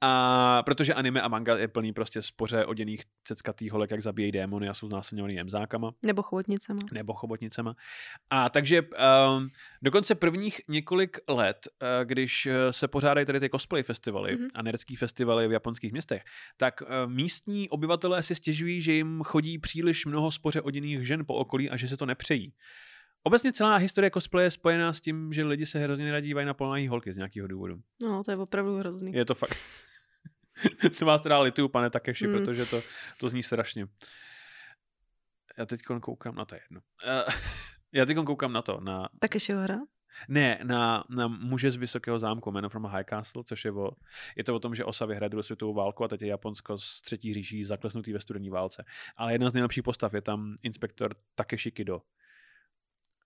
A 0.00 0.62
protože 0.62 0.94
anime 0.94 1.20
a 1.22 1.28
manga 1.28 1.56
je 1.56 1.68
plný 1.68 1.92
prostě 1.92 2.22
spoře 2.22 2.64
oděných 2.66 3.02
ceckatých 3.24 3.72
holek, 3.72 3.90
jak 3.90 4.02
zabíjejí 4.02 4.32
démony 4.32 4.68
a 4.68 4.74
jsou 4.74 4.88
znásilňovaný 4.88 5.34
jemzákama 5.34 5.92
Nebo 6.06 6.22
chobotnicema. 6.22 6.80
nebo 6.92 7.14
chobotnicema. 7.14 7.74
A 8.30 8.50
takže 8.50 8.82
um, 8.82 9.48
dokonce 9.82 10.14
prvních 10.14 10.60
několik 10.68 11.18
let, 11.28 11.68
uh, 11.82 11.88
když 12.04 12.46
eh, 12.46 12.72
se 12.72 12.88
pořádají 12.88 13.26
tady 13.26 13.40
ty 13.40 13.50
cosplay 13.50 13.82
festivaly 13.82 14.34
Mhm. 14.36 14.44
mm-hmm. 14.44 14.50
a 14.54 14.62
nerdský 14.62 14.96
festivaly 14.96 15.48
v 15.48 15.52
japonských 15.52 15.92
městech, 15.92 16.22
tak 16.56 16.82
uh, 16.82 16.88
místní 17.12 17.68
obyvatelé 17.68 18.22
si 18.22 18.34
stěžují, 18.34 18.82
že 18.82 18.92
jim 18.92 19.22
chodí 19.24 19.58
příliš 19.58 20.06
mnoho 20.06 20.30
spoře 20.30 20.60
oděných 20.60 21.06
žen 21.06 21.24
po 21.26 21.34
okolí 21.34 21.70
a 21.70 21.76
že 21.76 21.88
se 21.88 21.96
to 21.96 22.06
nepřejí. 22.06 22.52
Obecně 23.26 23.52
celá 23.52 23.76
historie 23.76 24.10
cosplaye 24.10 24.46
je 24.46 24.50
spojená 24.50 24.92
s 24.92 25.00
tím, 25.00 25.32
že 25.32 25.44
lidi 25.44 25.66
se 25.66 25.78
hrozně 25.78 26.04
neradi 26.04 26.26
dívají 26.26 26.46
na 26.46 26.54
polnahý 26.54 26.88
holky 26.88 27.12
z 27.12 27.16
nějakého 27.16 27.48
důvodu. 27.48 27.76
No, 28.02 28.24
to 28.24 28.30
je 28.30 28.36
opravdu 28.36 28.76
hrozný. 28.78 29.12
Je 29.12 29.24
to 29.24 29.34
fakt. 29.34 29.56
to 30.98 31.04
vás 31.06 31.22
teda 31.22 31.38
lituju, 31.38 31.68
pane 31.68 31.90
Takeši, 31.90 32.26
Mm. 32.26 32.32
protože 32.34 32.66
to, 32.66 32.82
to 33.20 33.28
zní 33.28 33.42
strašně. 33.42 33.86
Já 35.58 35.66
teď 35.66 35.80
koukám 36.00 36.34
na 36.34 36.44
to 36.44 36.54
je 36.54 36.60
jedno. 36.64 36.80
Uh, 37.26 37.34
já 37.92 38.04
teď 38.06 38.16
koukám 38.26 38.52
na 38.52 38.62
to, 38.62 38.80
na, 38.80 39.08
Tak 39.18 39.34
ještě 39.34 39.54
ho 39.54 39.62
hra? 39.62 39.78
ne, 40.28 40.58
na, 40.62 41.04
na 41.08 41.28
muže 41.28 41.70
z 41.70 41.76
Vysokého 41.76 42.18
zámku, 42.18 42.50
Man 42.50 42.68
from 42.68 42.86
a 42.86 42.88
High 42.88 43.04
Castle, 43.10 43.44
což 43.44 43.64
je 43.64 43.72
o, 43.72 43.90
je 44.36 44.44
to 44.44 44.54
o 44.54 44.58
tom, 44.58 44.74
že 44.74 44.84
Osa 44.84 45.06
vyhraje 45.06 45.28
druhou 45.28 45.42
světovou 45.42 45.74
válku 45.74 46.04
a 46.04 46.08
teď 46.08 46.22
je 46.22 46.28
Japonsko 46.28 46.78
z 46.78 47.00
třetí 47.00 47.34
říší 47.34 47.64
zaklesnutý 47.64 48.12
ve 48.12 48.20
studené 48.20 48.50
válce. 48.50 48.84
Ale 49.16 49.32
jedna 49.34 49.50
z 49.50 49.52
nejlepších 49.52 49.84
postav 49.84 50.14
je 50.14 50.20
tam 50.20 50.56
inspektor 50.62 51.14
Takeshi 51.34 51.70
Kido. 51.70 52.02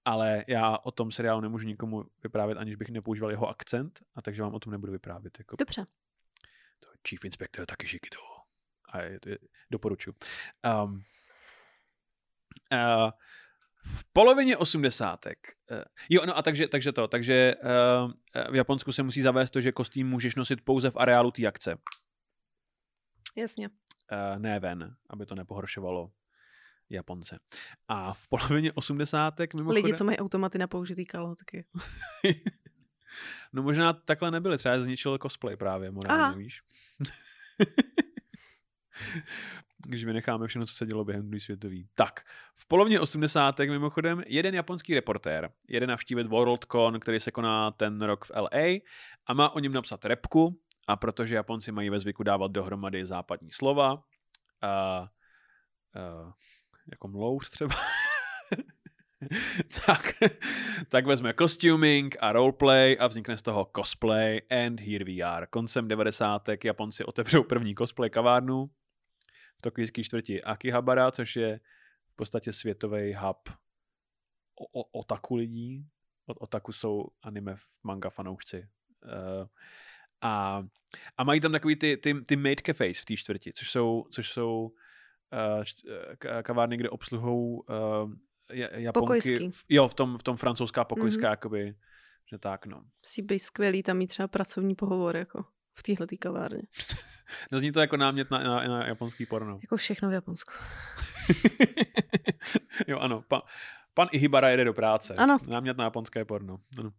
Ale 0.08 0.44
já 0.46 0.78
o 0.78 0.90
tom 0.90 1.10
seriálu 1.10 1.40
nemůžu 1.40 1.66
nikomu 1.66 2.04
vyprávět, 2.22 2.58
aniž 2.58 2.76
bych 2.76 2.88
nepoužíval 2.88 3.30
jeho 3.30 3.48
akcent, 3.48 4.00
a 4.14 4.22
takže 4.22 4.42
vám 4.42 4.54
o 4.54 4.58
tom 4.58 4.70
nebudu 4.70 4.92
vyprávět. 4.92 5.38
Jako 5.38 5.56
Dobře. 5.56 5.84
to 6.80 6.88
Chief 7.08 7.24
Inspector 7.24 7.66
Takeshi 7.66 7.98
Kido. 7.98 8.20
A 8.88 9.00
je, 9.00 9.18
je, 9.26 9.38
doporučuji. 9.70 10.14
Um, 10.84 10.94
uh, 12.72 13.10
v 13.84 14.04
polovině 14.12 14.56
osmdesátek. 14.56 15.56
Uh, 15.70 15.82
jo, 16.08 16.26
no 16.26 16.36
a 16.36 16.42
takže, 16.42 16.68
takže 16.68 16.92
to, 16.92 17.08
takže 17.08 17.54
uh, 17.64 18.12
v 18.52 18.54
Japonsku 18.54 18.92
se 18.92 19.02
musí 19.02 19.22
zavést 19.22 19.50
to, 19.50 19.60
že 19.60 19.72
kostým 19.72 20.08
můžeš 20.08 20.34
nosit 20.34 20.64
pouze 20.64 20.90
v 20.90 20.96
areálu 20.96 21.30
té 21.30 21.46
akce. 21.46 21.78
Jasně. 23.36 23.68
Uh, 23.68 24.38
ne 24.38 24.60
ven, 24.60 24.96
aby 25.10 25.26
to 25.26 25.34
nepohoršovalo 25.34 26.10
Japonce. 26.90 27.38
A 27.88 28.12
v 28.14 28.28
polovině 28.28 28.72
osmdesátek 28.72 29.54
mimochodem... 29.54 29.84
Lidi, 29.84 29.96
co 29.96 30.04
mají 30.04 30.18
automaty 30.18 30.58
na 30.58 30.66
použitý 30.66 31.06
kalhotky. 31.06 31.66
No 33.52 33.62
možná 33.62 33.92
takhle 33.92 34.30
nebyly, 34.30 34.58
třeba 34.58 34.80
zničil 34.80 35.18
cosplay 35.18 35.56
právě 35.56 35.90
morálně, 35.90 36.38
víš. 36.38 36.62
Když 39.86 40.04
vynecháme 40.04 40.46
všechno, 40.46 40.66
co 40.66 40.74
se 40.74 40.86
dělo 40.86 41.04
během 41.04 41.26
druhé 41.26 41.40
světové. 41.40 41.76
Tak, 41.94 42.20
v 42.54 42.68
polovině 42.68 43.00
80. 43.00 43.58
mimochodem 43.58 44.22
jeden 44.26 44.54
japonský 44.54 44.94
reportér 44.94 45.50
jede 45.68 45.86
navštívit 45.86 46.26
WorldCon, 46.26 47.00
který 47.00 47.20
se 47.20 47.30
koná 47.30 47.70
ten 47.70 48.02
rok 48.02 48.24
v 48.24 48.30
LA 48.30 48.80
a 49.26 49.34
má 49.34 49.50
o 49.50 49.58
něm 49.58 49.72
napsat 49.72 50.04
repku 50.04 50.60
a 50.88 50.96
protože 50.96 51.34
Japonci 51.34 51.72
mají 51.72 51.90
ve 51.90 51.98
zvyku 51.98 52.22
dávat 52.22 52.52
dohromady 52.52 53.06
západní 53.06 53.50
slova, 53.50 54.02
a, 54.62 54.68
a, 54.68 55.08
jako 56.90 57.08
mlouř 57.08 57.50
třeba, 57.50 57.74
tak, 59.86 60.14
tak 60.88 61.06
vezme 61.06 61.34
costuming 61.34 62.16
a 62.20 62.32
roleplay 62.32 62.96
a 63.00 63.06
vznikne 63.06 63.36
z 63.36 63.42
toho 63.42 63.70
cosplay 63.76 64.40
and 64.50 64.80
here 64.80 65.04
we 65.04 65.22
are. 65.22 65.46
Koncem 65.46 65.88
90. 65.88 66.48
Japonci 66.64 67.04
otevřou 67.04 67.42
první 67.42 67.74
cosplay 67.74 68.10
kavárnu 68.10 68.70
v 69.58 69.62
tokijské 69.62 70.04
čtvrti 70.04 70.42
Akihabara, 70.42 71.10
což 71.10 71.36
je 71.36 71.60
v 72.08 72.16
podstatě 72.16 72.52
světový 72.52 73.14
hub 73.14 73.48
o, 74.60 74.80
o, 74.80 75.00
otaku 75.00 75.36
lidí. 75.36 75.86
O, 76.26 76.34
otaku 76.34 76.72
jsou 76.72 77.04
anime 77.22 77.56
manga 77.82 78.10
fanoušci. 78.10 78.68
Uh, 79.04 79.46
a, 80.20 80.62
a 81.16 81.24
mají 81.24 81.40
tam 81.40 81.52
takový 81.52 81.76
ty, 81.76 81.96
ty, 81.96 82.24
ty 82.24 82.36
maid 82.36 82.60
cafes 82.60 83.00
v 83.00 83.04
té 83.04 83.16
čtvrti, 83.16 83.52
což 83.52 83.70
jsou, 83.70 84.06
což 84.10 84.28
jsou 84.28 84.72
uh, 85.32 86.42
kavárny, 86.42 86.76
kde 86.76 86.90
obsluhou 86.90 87.56
uh, 87.56 88.12
Japonky. 88.50 88.92
Pokojský. 89.06 89.50
v- 89.50 89.64
Jo, 89.68 89.88
v 89.88 89.94
tom, 89.94 90.18
v 90.18 90.22
tom 90.22 90.36
francouzská 90.36 90.84
pokojská, 90.84 91.20
Mhm. 91.20 91.26
mm-hmm. 91.26 91.30
jakoby, 91.30 91.74
že 92.30 92.38
tak, 92.38 92.66
no. 92.66 92.82
Musí 93.04 93.22
být 93.22 93.38
skvělý 93.38 93.82
tam 93.82 93.96
mít 93.96 94.06
třeba 94.06 94.28
pracovní 94.28 94.74
pohovor, 94.74 95.16
jako 95.16 95.44
v 95.78 95.82
téhle 95.82 96.06
kavárně. 96.20 96.62
No 97.52 97.58
zní 97.58 97.72
to 97.72 97.80
jako 97.80 97.96
námět 97.96 98.30
na, 98.30 98.38
na, 98.38 98.68
na 98.68 98.86
japonský 98.86 99.26
porno. 99.26 99.58
Jako 99.62 99.76
všechno 99.76 100.08
v 100.08 100.12
Japonsku. 100.12 100.52
jo, 102.86 102.98
ano. 102.98 103.22
Pa, 103.28 103.42
pan 103.98 104.08
Ihibara 104.12 104.48
jede 104.48 104.64
do 104.64 104.74
práce. 104.74 105.14
Ano. 105.14 105.38
Námět 105.48 105.76
na 105.76 105.84
japonské 105.84 106.24
porno. 106.24 106.58
Ano. 106.78 106.88
Uh, 106.88 106.92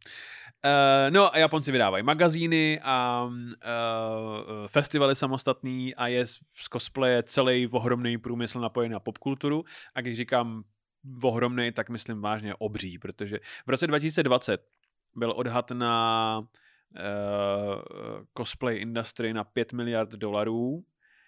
no 1.10 1.36
a 1.36 1.38
Japonci 1.38 1.72
vydávají 1.72 2.04
magazíny 2.04 2.80
a 2.84 3.26
uh, 3.26 4.68
festivaly 4.68 5.16
samostatný 5.16 5.96
a 5.96 6.08
je 6.08 6.28
z 6.28 6.40
cosplaye 6.74 7.24
celý 7.24 7.68
ohromný 7.68 8.18
průmysl 8.18 8.60
napojený 8.60 8.94
na 8.94 9.00
popkulturu. 9.00 9.66
A 9.96 10.02
když 10.02 10.18
říkám 10.18 10.64
ohromný, 11.24 11.72
tak 11.72 11.90
myslím 11.90 12.22
vážně 12.22 12.56
obří, 12.56 13.00
protože 13.00 13.40
v 13.68 13.70
roce 13.70 13.88
2020 13.88 14.62
byl 15.16 15.32
odhad 15.32 15.72
na 15.72 16.38
uh, 16.40 16.46
cosplay 18.38 18.78
industry 18.78 19.34
na 19.34 19.44
5 19.44 19.74
miliard 19.74 20.10
dolarů 20.10 20.84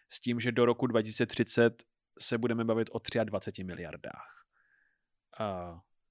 s 0.09 0.19
tím, 0.19 0.39
že 0.39 0.51
do 0.51 0.65
roku 0.65 0.87
2030 0.87 1.83
se 2.19 2.37
budeme 2.37 2.63
bavit 2.63 2.89
o 2.91 2.99
23 3.23 3.63
miliardách. 3.63 4.40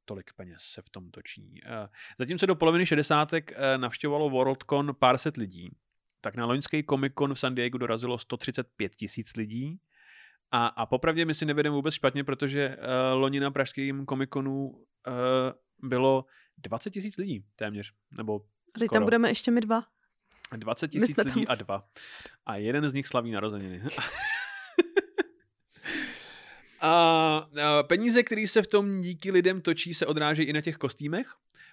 Tolik 0.05 0.31
peněz 0.37 0.63
se 0.63 0.83
v 0.83 0.91
tom 0.91 1.11
točí. 1.11 1.61
Uh, 1.67 1.87
zatímco 2.19 2.47
do 2.47 2.55
poloviny 2.55 2.87
60. 2.87 3.33
Uh, 3.33 3.39
navštěvovalo 3.77 4.31
WorldCon 4.31 4.95
pár 4.99 5.19
set 5.19 5.37
lidí, 5.37 5.71
tak 6.21 6.35
na 6.35 6.47
loňský 6.47 6.85
Comic 6.91 7.13
Con 7.19 7.35
v 7.35 7.39
San 7.39 7.55
Diego 7.55 7.79
dorazilo 7.79 8.19
135 8.19 8.95
tisíc 8.95 9.37
lidí. 9.37 9.81
A, 10.51 10.67
a 10.67 10.87
popravdě 10.87 11.25
my 11.25 11.35
si 11.35 11.47
nevedeme 11.47 11.77
vůbec 11.77 11.95
špatně, 11.95 12.25
protože 12.25 12.77
uh, 12.77 12.85
loni 13.21 13.41
na 13.41 13.51
pražském 13.51 14.07
Comic 14.07 14.31
Conu 14.33 14.69
uh, 14.69 14.75
bylo 15.83 16.25
20 16.59 16.91
tisíc 16.91 17.17
lidí 17.17 17.45
téměř, 17.57 17.93
nebo 18.17 18.39
teď 18.79 18.87
skoro. 18.87 18.97
tam 18.97 19.05
budeme 19.05 19.29
ještě 19.31 19.51
my 19.51 19.61
dva. 19.61 19.83
20 20.57 20.95
My 20.95 21.01
tisíc 21.01 21.17
lidí 21.17 21.47
tam. 21.47 21.53
a 21.53 21.55
dva. 21.55 21.89
A 22.47 22.57
jeden 22.57 22.91
z 22.91 22.95
nich 22.95 23.07
slaví 23.07 23.31
narozeniny. 23.31 23.83
a, 26.81 27.49
peníze, 27.83 28.23
které 28.23 28.49
se 28.49 28.63
v 28.63 28.67
tom 28.67 29.01
díky 29.01 29.31
lidem 29.31 29.61
točí, 29.61 29.95
se 29.95 30.07
odráží 30.07 30.43
i 30.43 30.53
na 30.53 30.61
těch 30.61 30.77
kostýmech, 30.77 31.27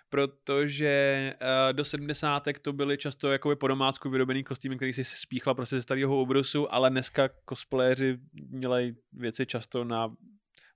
protože 0.10 1.34
uh, 1.42 1.74
do 1.74 1.86
70. 1.86 2.44
to 2.62 2.74
byly 2.74 2.98
často 2.98 3.32
jakoby 3.32 3.56
po 3.56 3.68
domácku 3.68 4.10
vyrobený 4.10 4.44
kostýmy, 4.44 4.76
který 4.76 4.94
si 4.94 5.04
spíchla 5.04 5.54
prostě 5.54 5.76
ze 5.76 5.82
starého 5.82 6.22
obrusu, 6.22 6.74
ale 6.74 6.90
dneska 6.90 7.30
cosplayéři 7.50 8.18
dělají 8.60 8.96
věci 9.14 9.46
často 9.46 9.84
na 9.84 10.16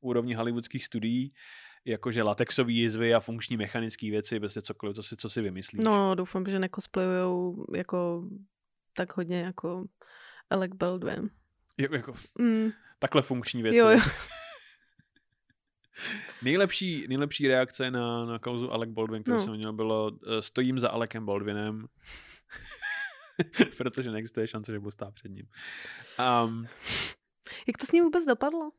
úrovni 0.01 0.33
hollywoodských 0.33 0.85
studií, 0.85 1.33
jakože 1.85 2.23
latexové 2.23 2.71
jizvy 2.71 3.13
a 3.13 3.19
funkční 3.19 3.57
mechanické 3.57 4.09
věci, 4.09 4.39
prostě 4.39 4.61
cokoliv, 4.61 4.95
co 4.95 5.03
si, 5.03 5.15
co 5.15 5.29
si 5.29 5.41
vymyslíš. 5.41 5.83
No, 5.83 6.15
doufám, 6.15 6.45
že 6.45 6.59
nekosplayujou 6.59 7.65
jako 7.75 8.27
tak 8.93 9.17
hodně 9.17 9.39
jako 9.39 9.85
Alec 10.49 10.71
Baldwin. 10.73 11.29
Jako, 11.77 11.95
jako 11.95 12.13
Mm, 12.39 12.71
takhle 13.01 13.21
funkční 13.21 13.63
věci. 13.63 13.77
jo, 13.77 13.89
jo. 13.89 13.99
Nejlepší, 16.41 17.07
nejlepší 17.07 17.47
reakce 17.47 17.91
na, 17.91 18.25
na 18.25 18.39
kauzu 18.39 18.71
Alec 18.71 18.89
Baldwin, 18.89 19.23
kterou 19.23 19.37
No. 19.37 19.43
jsem 19.43 19.53
měl, 19.53 19.73
bylo 19.73 20.11
eh, 20.27 20.41
stojím 20.41 20.79
za 20.79 20.89
Alecem 20.89 21.25
Baldwinem, 21.25 21.87
protože 23.77 24.11
neexistuje 24.11 24.47
šance, 24.47 24.71
že 24.71 24.79
budu 24.79 24.91
stát 24.91 25.13
před 25.13 25.29
ním. 25.31 25.47
Um, 26.45 26.67
Jak 27.67 27.77
to 27.79 27.85
s 27.85 27.91
ním 27.91 28.03
vůbec 28.03 28.25
dopadlo? 28.25 28.71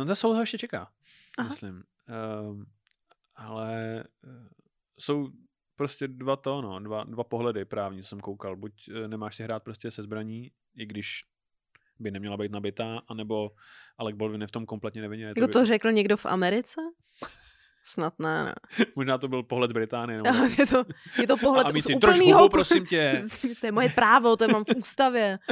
uh, 0.00 0.06
ta 0.06 0.14
soud 0.14 0.32
ho 0.34 0.40
ještě 0.40 0.58
čeká, 0.58 0.92
Aha. 1.38 1.48
myslím. 1.48 1.82
Um, 2.42 2.66
ale 3.36 4.04
uh, 4.22 4.48
jsou 4.98 5.28
prostě 5.76 6.08
dva 6.08 6.36
to, 6.36 6.62
no, 6.62 6.80
dva, 6.80 7.04
dva 7.04 7.24
pohledy 7.24 7.64
právní, 7.64 8.02
co 8.02 8.08
jsem 8.08 8.20
koukal. 8.20 8.56
Buď 8.56 8.88
eh, 8.88 9.08
nemáš 9.08 9.36
si 9.36 9.42
hrát 9.42 9.62
prostě 9.62 9.90
se 9.90 10.02
zbraní, 10.02 10.50
i 10.76 10.86
když 10.86 11.20
by 11.98 12.10
neměla 12.10 12.36
být 12.36 12.52
nabitá, 12.52 13.02
anebo 13.08 13.50
Alec 13.98 14.16
Baldwin 14.16 14.40
je 14.40 14.46
v 14.46 14.50
tom 14.50 14.66
kompletně 14.66 15.02
nevinně. 15.02 15.24
Je 15.24 15.28
Jako 15.28 15.40
by- 15.40 15.48
to 15.52 15.66
řekl 15.66 15.92
někdo 15.92 16.16
v 16.16 16.26
Americe? 16.26 16.80
Snad 17.82 18.18
ne, 18.18 18.44
ne. 18.44 18.54
Možná 18.96 19.18
to 19.18 19.28
byl 19.28 19.42
pohled 19.42 19.70
z 19.70 19.72
Británie. 19.72 20.22
Nebo 20.22 20.36
Ale 20.38 20.48
je 20.58 20.66
to, 20.66 20.84
je 21.20 21.26
to 21.26 21.36
pohled 21.36 21.66
a 21.66 21.70
z 21.70 21.72
si 21.84 21.96
trošku 21.96 22.16
úplnýho... 22.16 22.38
hubu, 22.38 22.48
prosím 22.48 22.86
tě. 22.86 23.22
to 23.60 23.66
je 23.66 23.72
moje 23.72 23.88
právo, 23.88 24.36
to 24.36 24.48
mám 24.48 24.64
v 24.64 24.76
ústavě. 24.76 25.38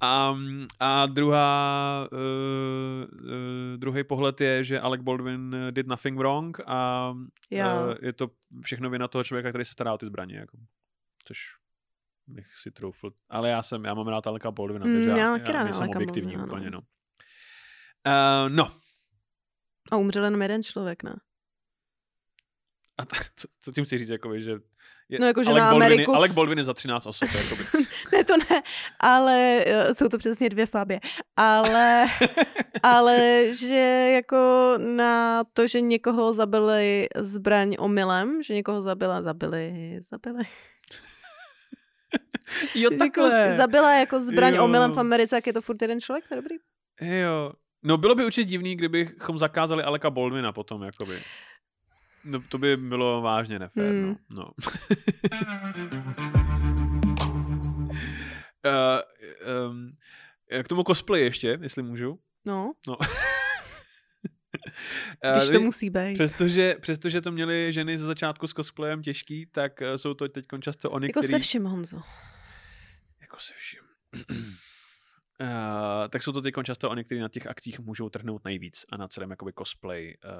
A, 0.00 0.36
a 0.80 1.06
druhá, 1.06 2.08
uh, 2.12 2.18
uh, 3.24 3.76
druhý 3.76 4.04
pohled 4.04 4.40
je, 4.40 4.64
že 4.64 4.80
Alec 4.80 5.02
Baldwin 5.02 5.56
did 5.70 5.86
nothing 5.86 6.18
wrong 6.18 6.60
a 6.66 7.12
Já. 7.50 7.84
uh, 7.84 7.94
je 8.02 8.12
to 8.12 8.30
všechno 8.64 8.90
vina 8.90 9.08
toho 9.08 9.24
člověka, 9.24 9.48
který 9.48 9.64
se 9.64 9.72
stará 9.72 9.94
o 9.94 9.98
ty 9.98 10.06
zbraně. 10.06 10.36
Jako. 10.36 10.58
Což 11.24 11.38
bych 12.26 12.46
si 12.62 12.70
troufl. 12.70 13.10
Ale 13.28 13.50
já 13.50 13.62
jsem, 13.62 13.84
já 13.84 13.94
mám 13.94 14.08
rád 14.08 14.26
Aleka 14.26 14.50
Baldwina, 14.50 14.86
Mm, 14.86 14.94
takže 14.94 15.10
já 15.10 15.16
já, 15.16 15.52
já 15.52 15.64
nejsem 15.64 15.82
Aleka 15.82 15.98
objektivní 15.98 16.36
Baldwina, 16.36 16.56
úplně. 16.56 16.70
no. 16.70 16.80
Uh, 18.06 18.48
no. 18.48 18.70
A 19.92 19.96
umřel 19.96 20.24
jenom 20.24 20.42
jeden 20.42 20.62
člověk, 20.62 21.02
ne? 21.02 21.16
A 22.98 23.04
t- 23.04 23.16
co, 23.36 23.48
co 23.60 23.72
tím 23.72 23.84
chci 23.84 23.98
říct, 23.98 24.08
jakoby, 24.08 24.42
že 24.42 24.52
je, 25.08 25.18
No, 25.18 25.26
jako, 25.26 25.42
že 25.44 25.50
Alec, 25.50 25.62
na 25.64 25.70
Baldwin, 25.70 25.92
Ameriku- 26.00 26.14
Alec 26.16 26.32
Baldwin 26.32 26.58
je 26.58 26.64
za 26.64 26.74
13 26.74 27.06
osob. 27.06 27.28
Jakoby. 27.34 27.64
Ne, 28.12 28.24
to 28.24 28.36
ne, 28.36 28.62
ale 29.00 29.64
eh, 29.66 29.94
jsou 29.94 30.08
to 30.08 30.18
přesně 30.18 30.48
dvě 30.48 30.66
fábie. 30.66 31.00
Ale, 31.36 32.06
ale 32.82 33.44
že 33.54 34.10
jako 34.14 34.72
na 34.78 35.44
to, 35.44 35.66
že 35.66 35.80
někoho 35.80 36.34
zabili 36.34 37.08
zbraň 37.16 37.76
omylem, 37.78 38.42
že 38.42 38.54
někoho 38.54 38.82
zabila, 38.82 39.22
zabili, 39.22 39.98
zabili. 40.10 40.44
jo, 42.74 42.90
Že 42.92 42.96
takhle. 42.98 43.28
Někoho 43.30 43.56
zabila 43.56 43.94
jako 43.94 44.20
zbraň 44.20 44.54
Jo. 44.54 44.64
omylem 44.64 44.92
v 44.92 44.98
Americe, 44.98 45.36
jak 45.36 45.46
je 45.46 45.52
to 45.52 45.60
furt 45.60 45.82
jeden 45.82 46.00
člověk, 46.00 46.28
to 46.28 46.34
je 46.34 46.40
dobrý. 46.42 46.56
Jo. 47.20 47.52
No 47.82 47.96
bylo 47.96 48.14
by 48.14 48.24
určitě 48.24 48.44
divný, 48.44 48.76
kdybychom 48.76 49.38
zakázali 49.38 49.82
Aleka 49.82 50.10
Baldwina 50.10 50.52
potom, 50.52 50.82
jakoby. 50.82 51.18
No 52.24 52.42
to 52.48 52.58
by 52.58 52.76
bylo 52.76 53.22
vážně 53.22 53.58
nefér, 53.58 53.90
Hmm. 53.92 54.16
no. 54.30 54.44
no. 54.44 54.50
uh, 58.64 59.70
um, 59.70 59.90
k 60.62 60.68
tomu 60.68 60.82
cosplay 60.82 61.20
ještě, 61.20 61.58
jestli 61.62 61.82
můžu. 61.82 62.18
No, 62.44 62.72
No. 62.86 62.96
když 65.32 65.48
to 65.48 65.60
musí 65.60 65.90
být. 65.90 66.14
Přestože, 66.14 66.74
přestože 66.80 67.20
to 67.20 67.32
měly 67.32 67.72
ženy 67.72 67.98
ze 67.98 68.06
začátku 68.06 68.46
s 68.46 68.52
cosplayem 68.52 69.02
těžký, 69.02 69.46
tak 69.46 69.82
eh, 69.82 69.98
jsou 69.98 70.14
to 70.14 70.28
teď 70.28 70.44
často 70.60 70.90
oni, 70.90 71.06
Jako 71.06 71.20
který... 71.20 71.30
se 71.30 71.38
vším, 71.38 71.64
Honzo. 71.64 72.00
Jako 73.20 73.36
se 73.38 73.52
vším. 73.56 73.80
Uh, 75.40 76.06
tak 76.10 76.22
jsou 76.22 76.32
to 76.32 76.42
teď 76.42 76.54
často 76.64 76.90
oni, 76.90 77.04
kteří 77.04 77.20
na 77.20 77.28
těch 77.28 77.46
akcích 77.46 77.80
můžou 77.80 78.08
trhnout 78.08 78.44
nejvíc 78.44 78.86
a 78.92 78.96
na 78.96 79.08
celém 79.08 79.30
jakoby 79.30 79.52
cosplay 79.58 80.14
uh, 80.24 80.30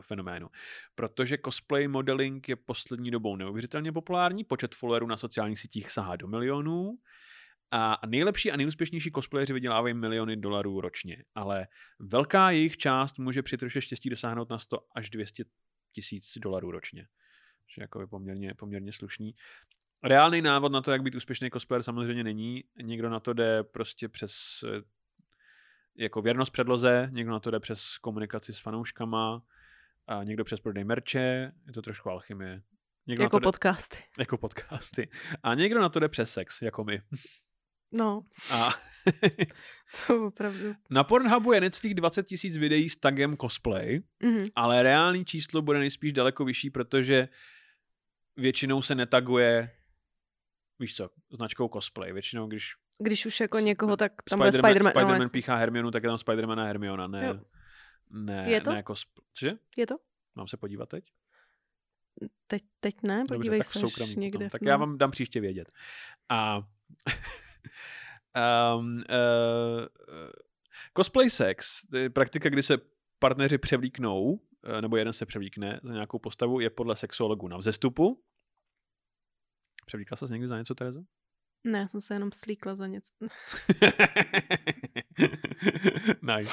fenoménu. 0.00 0.48
Protože 0.94 1.38
cosplay 1.44 1.88
modeling 1.88 2.48
je 2.48 2.56
poslední 2.56 3.10
dobou 3.10 3.36
neuvěřitelně 3.36 3.92
populární, 3.92 4.44
počet 4.44 4.74
followerů 4.74 5.06
na 5.06 5.16
sociálních 5.16 5.58
sítích 5.58 5.90
sahá 5.90 6.16
do 6.16 6.28
milionů 6.28 6.98
a 7.76 8.06
nejlepší 8.06 8.50
a 8.50 8.56
nejúspěšnější 8.56 9.10
cosplayeři 9.10 9.52
vydělávají 9.52 9.94
miliony 9.94 10.36
dolarů 10.36 10.80
ročně, 10.80 11.24
ale 11.34 11.66
velká 11.98 12.50
jejich 12.50 12.76
část 12.76 13.18
může 13.18 13.42
při 13.42 13.56
troše 13.56 13.80
štěstí 13.80 14.10
dosáhnout 14.10 14.50
na 14.50 14.58
100 14.58 14.78
až 14.96 15.10
200 15.10 15.44
tisíc 15.94 16.38
dolarů 16.38 16.70
ročně. 16.70 17.06
Že 17.74 17.82
jako 17.82 18.00
je 18.00 18.06
poměrně, 18.06 18.54
poměrně 18.54 18.92
slušný. 18.92 19.34
Reálný 20.02 20.42
návod 20.42 20.72
na 20.72 20.80
to, 20.80 20.92
jak 20.92 21.02
být 21.02 21.14
úspěšný 21.14 21.50
cosplayer 21.50 21.82
samozřejmě 21.82 22.24
není. 22.24 22.64
Někdo 22.82 23.10
na 23.10 23.20
to 23.20 23.32
jde 23.32 23.62
prostě 23.62 24.08
přes 24.08 24.32
eh, 24.68 24.80
jako 25.96 26.22
věrnost 26.22 26.50
předloze, 26.50 27.08
někdo 27.12 27.32
na 27.32 27.40
to 27.40 27.50
jde 27.50 27.60
přes 27.60 27.98
komunikaci 27.98 28.54
s 28.54 28.60
fanouškama, 28.60 29.42
a 30.06 30.24
někdo 30.24 30.44
přes 30.44 30.60
prodej 30.60 30.84
merče, 30.84 31.52
je 31.66 31.72
to 31.74 31.82
trošku 31.82 32.10
alchymie. 32.10 32.62
Někdo 33.06 33.22
Jako 33.22 33.38
jde, 33.38 33.44
podcasty. 33.44 33.98
jako 34.18 34.38
podcasty. 34.38 35.08
A 35.42 35.54
někdo 35.54 35.80
na 35.80 35.88
to 35.88 36.00
jde 36.00 36.08
přes 36.08 36.32
sex, 36.32 36.62
jako 36.62 36.84
my. 36.84 37.02
No, 37.98 38.22
A 38.52 38.70
to 40.06 40.26
opravdu. 40.26 40.74
na 40.90 41.04
Pornhubu 41.04 41.52
je 41.52 41.60
necelých 41.60 41.94
20 41.94 42.22
tisíc 42.26 42.56
videí 42.56 42.88
s 42.88 42.96
tagem 42.96 43.36
cosplay, 43.36 44.00
Mhm. 44.22 44.44
ale 44.56 44.82
reálný 44.82 45.24
číslo 45.24 45.62
bude 45.62 45.78
nejspíš 45.78 46.12
daleko 46.12 46.44
vyšší, 46.44 46.70
protože 46.70 47.28
většinou 48.36 48.82
se 48.82 48.94
netaguje 48.94 49.70
víš 50.78 50.96
co, 50.96 51.10
značkou 51.32 51.68
cosplay. 51.68 52.12
Většinou, 52.12 52.46
když 52.46 52.72
Když 52.98 53.26
už 53.26 53.40
jako 53.40 53.58
někoho, 53.58 53.96
tak 53.96 54.12
tam 54.30 54.38
bude 54.38 54.50
Spider-Man, 54.50 54.62
Spider-Man. 54.62 54.92
Spider-Man 54.92 55.22
no, 55.22 55.28
píchá 55.30 55.56
Hermionu, 55.56 55.90
tak 55.90 56.02
je 56.02 56.08
tam 56.08 56.16
Spider-Man 56.16 56.60
a 56.60 56.64
Hermiona, 56.64 57.06
ne, 57.06 57.26
Jo. 57.26 57.34
ne, 58.10 58.44
Je 58.50 58.60
to? 58.60 58.72
ne 58.72 58.82
cosplay. 58.86 59.24
Cože? 59.34 59.52
Je 59.76 59.86
to? 59.86 59.94
Mám 60.34 60.48
se 60.48 60.56
podívat 60.56 60.88
teď? 60.88 61.04
Teď, 62.46 62.62
teď 62.80 62.94
ne, 63.02 63.18
Dobře, 63.18 63.34
podívej 63.36 63.58
tak 63.58 63.66
se 63.68 63.78
soukromí 63.78 64.10
až 64.10 64.14
potom. 64.14 64.20
někde. 64.22 64.50
Tak 64.50 64.62
no. 64.62 64.70
já 64.70 64.76
vám 64.76 64.98
dám 64.98 65.10
příště 65.10 65.40
vědět. 65.40 65.72
A 66.28 66.62
um, 68.76 68.96
uh, 68.96 69.02
cosplay 70.96 71.30
sex, 71.30 71.86
to 71.90 71.96
je 71.96 72.10
praktika, 72.10 72.48
kdy 72.48 72.62
se 72.62 72.78
partneři 73.18 73.58
převlíknou, 73.58 74.40
eh, 74.64 74.82
nebo 74.82 74.96
jeden 74.96 75.12
se 75.12 75.26
převlíkne 75.26 75.80
za 75.82 75.92
nějakou 75.92 76.18
postavu, 76.18 76.60
je 76.60 76.70
podle 76.70 76.96
sexuologů 76.96 77.48
na 77.48 77.56
vzestupu. 77.56 78.22
Převlíkla 79.86 80.16
se 80.16 80.26
někdy 80.26 80.48
za 80.48 80.58
něco, 80.58 80.74
Terezo? 80.74 81.02
Ne, 81.64 81.78
já 81.78 81.88
jsem 81.88 82.00
se 82.00 82.14
jenom 82.14 82.32
slíkla 82.32 82.74
za 82.74 82.86
něco. 82.86 83.14
nice. 86.22 86.52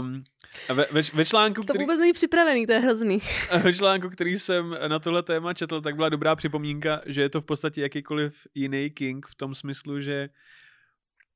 Um, 0.00 0.24
ve, 0.68 0.86
ve, 0.90 1.02
ve, 1.14 1.24
článku, 1.24 1.62
To 1.62 1.72
který, 1.72 1.84
vůbec 1.84 1.98
není 1.98 2.12
připravený, 2.12 2.66
to 2.66 2.72
je 2.72 2.78
hrozný. 2.78 3.18
ve 3.62 3.74
článku, 3.74 4.10
který 4.10 4.38
jsem 4.38 4.76
na 4.88 4.98
tohle 4.98 5.22
téma 5.22 5.54
četl, 5.54 5.80
tak 5.80 5.96
byla 5.96 6.08
dobrá 6.08 6.36
připomínka, 6.36 7.00
že 7.06 7.22
je 7.22 7.28
to 7.28 7.40
v 7.40 7.44
podstatě 7.44 7.82
jakýkoliv 7.82 8.46
jiný 8.54 8.90
king 8.90 9.26
v 9.26 9.34
tom 9.34 9.54
smyslu, 9.54 10.00
že 10.00 10.28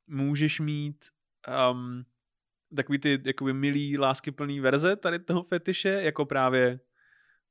můžeš 0.06 0.60
mít 0.60 1.04
um, 1.72 2.04
takový 2.76 2.98
ty 2.98 3.18
jakoby 3.24 3.52
milý, 3.52 3.98
láskyplný 3.98 4.60
verze 4.60 4.96
tady 4.96 5.18
toho 5.18 5.42
fetiše, 5.42 5.88
jako 5.88 6.24
právě 6.24 6.80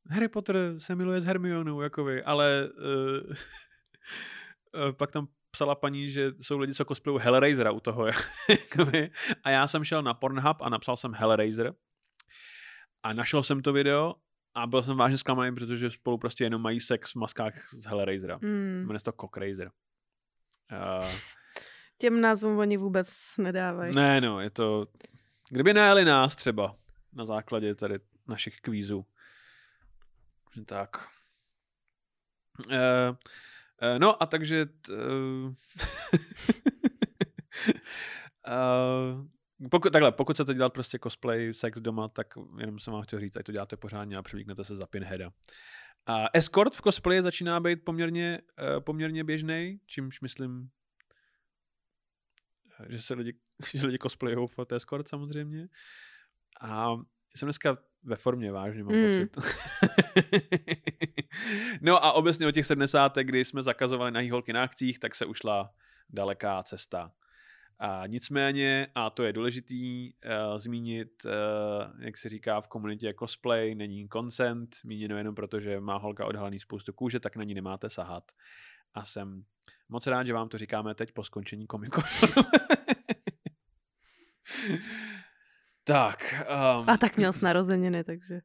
Harry 0.10 0.28
Potter 0.28 0.76
se 0.78 0.96
miluje 0.96 1.22
s 1.22 1.26
Hermionou, 1.26 1.82
jakoby, 1.82 2.24
ale 2.24 2.70
uh, 4.80 4.92
pak 4.98 5.12
tam 5.12 5.28
psala 5.58 5.76
paní, 5.76 6.10
že 6.10 6.32
jsou 6.42 6.58
lidi, 6.58 6.74
co 6.74 6.86
cosplayují 6.86 7.24
Hellraisera 7.24 7.72
u 7.72 7.80
toho. 7.80 8.06
a 9.44 9.50
já 9.50 9.68
jsem 9.68 9.84
šel 9.84 10.04
na 10.04 10.14
Pornhub 10.14 10.62
a 10.62 10.70
napsal 10.70 10.98
jsem 10.98 11.14
Hellraiser 11.14 11.74
a 13.04 13.14
našel 13.14 13.44
jsem 13.44 13.62
to 13.62 13.74
video 13.74 14.16
a 14.56 14.68
byl 14.68 14.84
jsem 14.84 14.98
vážně 14.98 15.18
zklamaný, 15.18 15.56
protože 15.56 15.92
spolu 15.92 16.18
prostě 16.18 16.44
jenom 16.44 16.62
mají 16.62 16.80
sex 16.80 17.12
v 17.12 17.16
maskách 17.16 17.54
z 17.74 17.86
Hellraisera. 17.86 18.40
Hmm. 18.44 18.82
Jmenuje 18.82 19.00
se 19.00 19.06
to 19.06 19.12
Cockraiser. 19.12 19.72
Uh, 20.72 21.12
Těm 21.98 22.22
názvům 22.22 22.58
oni 22.58 22.78
vůbec 22.78 23.38
nedávají. 23.38 23.96
ne, 23.96 24.22
no, 24.22 24.42
je 24.42 24.50
to... 24.50 24.88
Kdyby 25.50 25.74
najeli 25.74 26.06
nás 26.06 26.36
třeba 26.36 26.76
na 27.14 27.26
základě 27.26 27.76
tady 27.76 28.00
našich 28.28 28.62
kvízů. 28.62 29.06
Tak. 30.66 31.08
Uh, 32.68 33.16
no 33.98 34.24
a 34.24 34.26
takže... 34.26 34.66
T, 34.66 34.94
uh, 34.94 35.54
uh, 38.48 39.70
pokud, 39.70 39.94
takhle, 39.94 40.12
pokud 40.12 40.34
chcete 40.34 40.54
dělat 40.54 40.74
prostě 40.74 41.00
cosplay, 41.04 41.54
sex 41.54 41.82
doma, 41.82 42.08
tak 42.08 42.28
jenom 42.60 42.80
jsem 42.80 42.94
vám 42.94 43.02
chtěl 43.04 43.20
říct, 43.20 43.38
ať 43.38 43.46
to 43.46 43.52
děláte 43.52 43.78
pořádně 43.78 44.18
a 44.18 44.22
převlíknete 44.22 44.64
se 44.64 44.76
za 44.76 44.86
pinheada. 44.86 45.32
A 46.06 46.26
escort 46.34 46.76
v 46.76 46.82
cosplayi 46.82 47.22
začíná 47.22 47.60
být 47.60 47.86
poměrně, 47.86 48.42
uh, 48.42 48.84
poměrně 48.84 49.24
běžný, 49.24 49.80
čímž 49.86 50.22
myslím 50.22 50.70
že 52.90 53.02
se 53.02 53.14
lidi, 53.14 53.34
že 53.74 53.86
lidi 53.86 53.98
cosplayují 54.02 54.48
v 54.48 54.74
Escort 54.74 55.08
samozřejmě. 55.08 55.68
A 56.62 56.88
jsem 57.36 57.48
dneska 57.48 57.78
ve 58.08 58.16
formě, 58.16 58.52
vážně 58.52 58.84
mám 58.84 58.96
Mm. 58.96 59.28
pocit. 59.28 59.38
no 61.82 62.06
a 62.06 62.12
obecně 62.12 62.48
od 62.48 62.52
těch 62.52 62.66
70. 62.66 63.16
kdy 63.16 63.46
jsme 63.46 63.62
zakazovali 63.62 64.12
na 64.12 64.22
holky 64.32 64.54
na 64.54 64.64
akcích, 64.64 65.00
tak 65.00 65.16
se 65.16 65.26
ušla 65.26 65.72
daleká 66.10 66.64
cesta. 66.64 67.12
A 67.80 68.04
nicméně, 68.08 68.88
a 68.96 69.10
to 69.10 69.24
je 69.24 69.34
důležitý 69.34 70.14
uh, 70.14 70.58
zmínit, 70.58 71.12
uh, 71.26 71.32
jak 72.04 72.18
se 72.18 72.30
říká 72.30 72.62
v 72.62 72.68
komunitě 72.68 73.14
cosplay, 73.20 73.76
není 73.76 74.08
consent, 74.14 74.76
míněno 74.84 75.18
jenom 75.18 75.36
proto, 75.36 75.60
že 75.60 75.80
má 75.80 75.98
holka 75.98 76.26
odhalený 76.26 76.60
spoustu 76.60 76.94
kůže, 76.94 77.20
tak 77.20 77.36
na 77.36 77.44
ní 77.44 77.54
nemáte 77.54 77.90
sahat. 77.90 78.24
A 78.94 79.04
jsem 79.06 79.44
moc 79.90 80.08
rád, 80.08 80.28
že 80.28 80.34
vám 80.34 80.50
to 80.50 80.58
říkáme 80.58 80.96
teď 80.96 81.12
po 81.12 81.24
skončení 81.24 81.68
komiku. 81.68 82.02
tak. 85.88 86.46
Um, 86.80 86.90
A 86.90 86.98
tak 86.98 87.18
měl 87.18 87.34
s 87.34 87.42
narozeniny, 87.42 88.04
takže. 88.04 88.40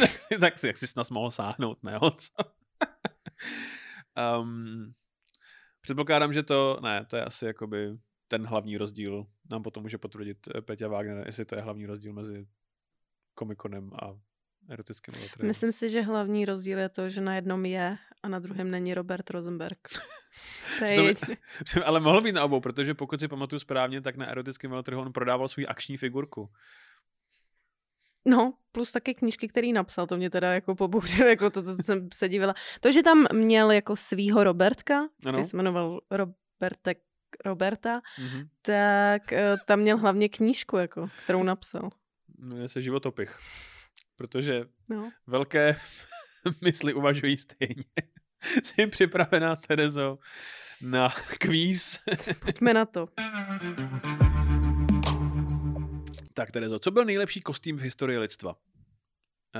tak, 0.00 0.10
si- 0.18 0.38
tak 0.38 0.58
si, 0.58 0.66
jak 0.66 0.76
jsi 0.76 0.86
snad 0.86 1.10
mohl 1.10 1.30
sáhnout, 1.30 1.82
ne? 1.82 1.98
um, 4.40 4.94
předpokládám, 5.80 6.32
že 6.32 6.42
to, 6.42 6.78
ne, 6.82 7.06
to 7.10 7.16
je 7.16 7.24
asi 7.24 7.46
jakoby 7.46 7.98
ten 8.28 8.46
hlavní 8.46 8.76
rozdíl. 8.76 9.26
Nám 9.50 9.62
potom 9.62 9.82
může 9.82 9.98
potvrdit 9.98 10.38
eh, 10.54 10.60
Peťa 10.62 10.88
Wagner, 10.88 11.26
jestli 11.26 11.44
to 11.44 11.54
je 11.54 11.62
hlavní 11.62 11.86
rozdíl 11.86 12.12
mezi 12.12 12.46
komikonem 13.34 13.90
a 14.02 14.18
erotickým 14.68 15.14
eletrem. 15.18 15.46
Myslím 15.46 15.72
si, 15.72 15.90
že 15.90 16.02
hlavní 16.02 16.44
rozdíl 16.44 16.78
je 16.78 16.88
to, 16.88 17.08
že 17.08 17.20
na 17.20 17.34
jednom 17.34 17.66
je 17.66 17.96
a 18.22 18.28
na 18.28 18.38
druhém 18.38 18.70
není 18.70 18.94
Robert 18.94 19.30
Rosenberg. 19.30 19.78
To 20.78 20.84
To 20.94 21.02
jediné. 21.06 21.36
Ale 21.84 22.00
mohl 22.00 22.20
být 22.22 22.32
na 22.32 22.44
obou, 22.44 22.60
protože 22.60 22.94
pokud 22.94 23.20
si 23.20 23.28
pamatuju 23.28 23.58
správně, 23.60 24.00
tak 24.00 24.16
na 24.16 24.26
erotickém 24.26 24.70
veletrhu 24.70 25.00
on 25.00 25.12
prodával 25.12 25.48
svou 25.48 25.64
akční 25.68 25.96
figurku. 25.96 26.50
No, 28.24 28.54
plus 28.72 28.92
také 28.92 29.14
knížky, 29.14 29.48
který 29.48 29.72
napsal, 29.72 30.06
to 30.06 30.16
mě 30.16 30.30
teda 30.30 30.54
jako 30.54 30.74
pobouřilo, 30.74 31.28
jako 31.28 31.50
to, 31.50 31.62
to 31.62 31.74
jsem 31.82 32.08
se 32.14 32.28
divila. 32.28 32.54
To, 32.80 32.92
že 32.92 33.02
tam 33.02 33.26
měl 33.32 33.70
jako 33.70 33.96
svýho 33.96 34.44
Robertka, 34.44 34.94
Ano. 34.98 35.08
který 35.20 35.44
se 35.44 35.56
jmenoval 35.56 36.00
Robertek 36.10 36.98
Roberta, 37.44 38.00
Mhm. 38.18 38.48
tak 38.62 39.32
eh, 39.32 39.56
tam 39.66 39.80
měl 39.80 39.96
hlavně 39.98 40.28
knížku, 40.28 40.76
jako, 40.76 41.08
kterou 41.24 41.42
napsal. 41.42 41.90
Jmenuje 42.38 42.68
se 42.68 42.82
životopich. 42.82 43.38
Protože 44.16 44.64
No. 44.88 45.10
velké 45.26 45.76
mysli 46.64 46.94
uvažují 46.94 47.38
stejně. 47.38 47.84
Jsi 48.62 48.86
připravená, 48.86 49.56
Terezo, 49.56 50.18
na 50.82 51.08
kvíz? 51.38 52.00
Pojďme 52.44 52.74
na 52.74 52.84
to. 52.84 53.08
tak, 56.34 56.50
Terezo, 56.50 56.78
co 56.78 56.90
byl 56.90 57.04
nejlepší 57.04 57.40
kostým 57.40 57.76
v 57.76 57.80
historii 57.80 58.18
lidstva? 58.18 58.56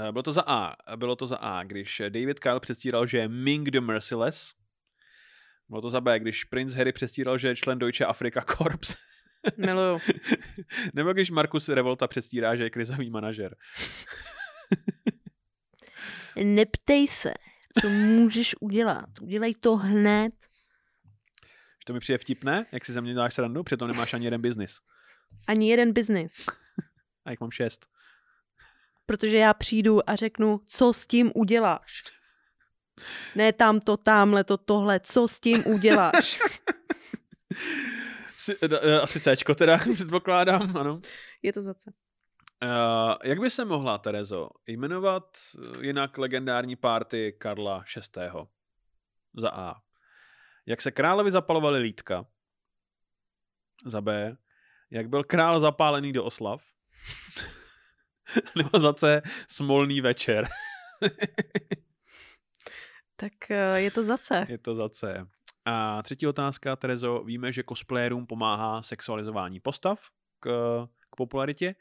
Eh, 0.09 0.12
Bylo 0.12 0.22
to 0.22 0.33
za 0.33 0.42
A. 0.46 0.76
Bylo 0.96 1.16
to 1.16 1.26
za 1.26 1.37
A, 1.37 1.62
když 1.62 2.02
David 2.09 2.40
Kyle 2.40 2.61
předstíral, 2.61 3.07
že 3.07 3.18
je 3.18 3.29
Ming 3.29 3.70
the 3.70 3.81
Merciless. 3.81 4.55
Bylo 5.68 5.81
to 5.83 5.90
za 5.90 6.00
B, 6.00 6.18
když 6.18 6.44
princ 6.44 6.74
Harry 6.74 6.92
předstíral, 6.92 7.38
že 7.38 7.48
je 7.48 7.57
člen 7.57 7.79
Deutsche 7.79 8.05
Afrika 8.07 8.40
Corps. 8.57 8.96
Miluju. 9.57 9.98
Nebo 10.94 11.12
když 11.12 11.31
Markus 11.31 11.68
Revolta 11.68 12.09
předstírá, 12.09 12.57
že 12.57 12.64
je 12.64 12.70
krizový 12.70 13.11
manažer. 13.11 13.57
Neptej 16.44 17.07
se, 17.07 17.35
co 17.81 17.88
můžeš 17.88 18.55
udělat. 18.61 19.05
Udělej 19.20 19.55
to 19.55 19.76
hned. 19.76 20.33
To 21.87 21.92
mi 21.92 22.01
přijde 22.01 22.18
vtipné, 22.18 22.66
jak 22.72 22.85
si 22.85 22.92
ze 22.92 23.01
mě 23.01 23.12
děláš 23.12 23.35
srandu, 23.35 23.62
přitom 23.62 23.88
nemáš 23.88 24.14
ani 24.14 24.25
jeden 24.25 24.40
biznis. 24.40 24.79
Ani 25.49 25.70
jeden 25.70 25.92
biznis. 25.92 26.46
A 27.25 27.31
jak 27.31 27.40
mám 27.40 27.51
šest. 27.51 27.87
Protože 29.07 29.38
já 29.38 29.55
přijdu 29.55 30.11
a 30.11 30.16
řeknu, 30.16 30.61
co 30.66 30.92
s 30.92 31.07
tím 31.07 31.33
uděláš. 31.35 32.03
Ne 33.35 33.53
tamto, 33.53 33.96
tamhle 33.96 34.44
to, 34.44 34.57
tohle, 34.57 35.01
co 35.01 35.29
s 35.29 35.40
tím 35.40 35.66
uděláš. 35.66 36.38
Si, 38.37 38.57
eh, 38.62 39.01
asi 39.01 39.20
Cčko 39.20 39.55
teda, 39.55 39.79
předpokládám, 39.94 40.77
ano. 40.77 41.01
Je 41.42 41.53
to 41.53 41.62
zase. 41.62 41.90
Uh, 42.62 43.14
jak 43.25 43.40
by 43.40 43.51
se 43.51 43.64
mohla, 43.64 43.99
Terezo, 43.99 44.49
jmenovat 44.66 45.25
eh, 45.59 45.87
jinak 45.87 46.18
legendární 46.18 46.77
párty 46.77 47.37
Karla 47.38 47.85
VI. 47.96 48.46
Za 49.37 49.51
A. 49.51 49.75
Jak 50.66 50.83
se 50.83 50.90
královi 50.90 51.31
zapalovaly 51.31 51.79
lítka. 51.79 52.26
Za 53.87 54.00
B. 54.00 54.37
Jak 54.90 55.09
byl 55.09 55.24
král 55.24 55.61
zapálený 55.61 56.12
do 56.12 56.24
oslav. 56.24 56.64
Nebo 58.57 58.79
za 58.79 58.92
C. 58.92 59.22
Smolný 59.48 60.00
večer. 60.00 60.48
Tak 63.16 63.50
eh, 63.50 63.81
je 63.81 63.90
to 63.90 64.02
zase. 64.02 64.46
Je 64.48 64.59
to 64.59 64.74
za 64.74 64.88
C. 64.88 65.26
A 65.64 66.02
třetí 66.02 66.26
otázka, 66.26 66.76
Terezo. 66.76 67.24
Víme, 67.24 67.52
že 67.52 67.62
cosplayerům 67.68 68.26
pomáhá 68.26 68.83
sexualizování 68.83 69.61
postav 69.61 70.11
k, 70.40 70.48
k 71.11 71.16
popularitě. 71.16 71.74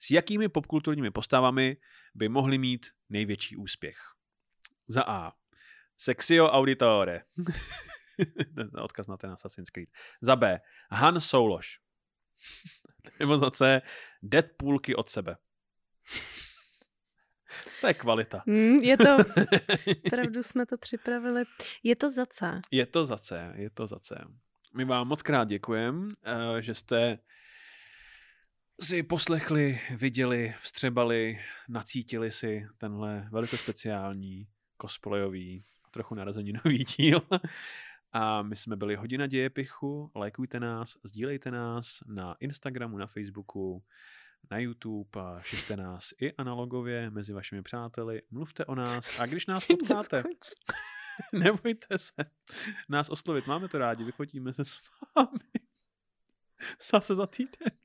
S 0.00 0.10
jakými 0.10 0.48
popkulturními 0.48 1.10
postavami 1.10 1.76
by 2.14 2.28
mohli 2.28 2.58
mít 2.58 2.86
největší 3.08 3.56
úspěch? 3.56 3.98
Za 4.88 5.02
A. 5.06 5.32
Sexio 5.96 6.46
auditore. 6.50 7.22
Odkaz 8.82 9.08
na 9.08 9.16
ten 9.16 9.30
Assassin's 9.30 9.70
Creed. 9.70 9.88
Za 10.20 10.36
B. 10.36 10.60
Han 10.90 11.20
Souloš. 11.20 11.80
Nebo 13.20 13.38
za 13.38 13.50
C. 13.50 13.82
Deadpoolky 14.22 14.94
od 14.94 15.08
sebe. 15.08 15.36
To 17.80 17.86
je 17.86 17.94
kvalita. 17.94 18.42
Hmm, 18.46 18.80
je 18.80 18.96
to, 18.96 19.16
pravdu 20.10 20.42
jsme 20.42 20.66
to 20.66 20.78
připravili. 20.78 21.44
Je 21.82 21.96
to 21.96 22.10
za 22.10 22.26
C. 22.26 22.58
Je 22.70 22.86
to 22.86 23.06
za 23.06 23.16
C, 23.16 23.52
je 23.56 23.70
to 23.70 23.86
za 23.86 23.98
C. 23.98 24.24
My 24.74 24.84
vám 24.84 25.08
moc 25.08 25.22
krát 25.22 25.48
děkujeme, 25.48 26.12
že 26.60 26.74
jste 26.74 27.18
si 28.80 29.02
poslechli, 29.02 29.80
viděli, 29.96 30.54
vstřebali, 30.60 31.40
nacítili 31.68 32.30
si 32.32 32.66
tenhle 32.78 33.28
velice 33.32 33.56
speciální 33.56 34.48
cosplayový, 34.82 35.64
trochu 35.90 36.14
narozeninový 36.14 36.84
díl. 36.84 37.22
A 38.12 38.42
my 38.42 38.56
jsme 38.56 38.76
byli 38.76 38.96
Hodina 38.96 39.26
dějepichu, 39.26 40.10
lajkujte 40.14 40.60
nás, 40.60 40.96
sdílejte 41.04 41.50
nás 41.50 42.02
na 42.06 42.36
Instagramu, 42.40 42.98
na 42.98 43.06
Facebooku, 43.06 43.82
na 44.50 44.58
YouTube 44.58 45.20
a 45.20 45.40
šiřte 45.40 45.76
nás 45.76 46.14
i 46.20 46.32
analogově 46.32 47.10
mezi 47.10 47.32
vašimi 47.32 47.62
přáteli. 47.62 48.22
Mluvte 48.30 48.64
o 48.64 48.74
nás 48.74 49.20
a 49.20 49.26
když 49.26 49.46
nás 49.46 49.66
potkáte, 49.78 50.22
nebojte 51.32 51.98
se 51.98 52.24
nás 52.88 53.08
oslovit. 53.08 53.46
Máme 53.46 53.68
to 53.68 53.78
rádi, 53.78 54.04
vyfotíme 54.04 54.52
se 54.52 54.64
s 54.64 54.78
vámi. 55.16 55.38
Zase 56.90 57.14
za 57.14 57.26
týden. 57.26 57.81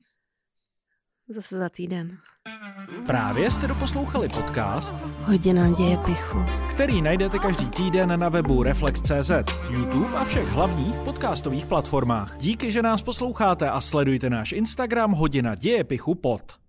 Zase 1.30 1.58
za 1.58 1.68
týden. 1.68 2.18
Právě 3.06 3.50
jste 3.50 3.66
doposlouchali 3.66 4.28
podcast, 4.28 4.96
Hodina 5.20 5.70
děje 5.70 5.96
pichu. 5.96 6.38
který 6.70 7.02
najdete 7.02 7.38
každý 7.38 7.70
týden 7.70 8.20
na 8.20 8.28
webu 8.28 8.62
Reflex.cz, 8.62 9.30
YouTube 9.70 10.16
a 10.16 10.24
všech 10.24 10.48
hlavních 10.48 10.96
podcastových 10.96 11.66
platformách. 11.66 12.36
Díky, 12.38 12.70
že 12.70 12.82
nás 12.82 13.02
posloucháte 13.02 13.70
a 13.70 13.80
sledujte 13.80 14.30
náš 14.30 14.52
Instagram 14.52 15.12
Hodina 15.12 15.54
dějepichu 15.54 16.14
pod. 16.14 16.67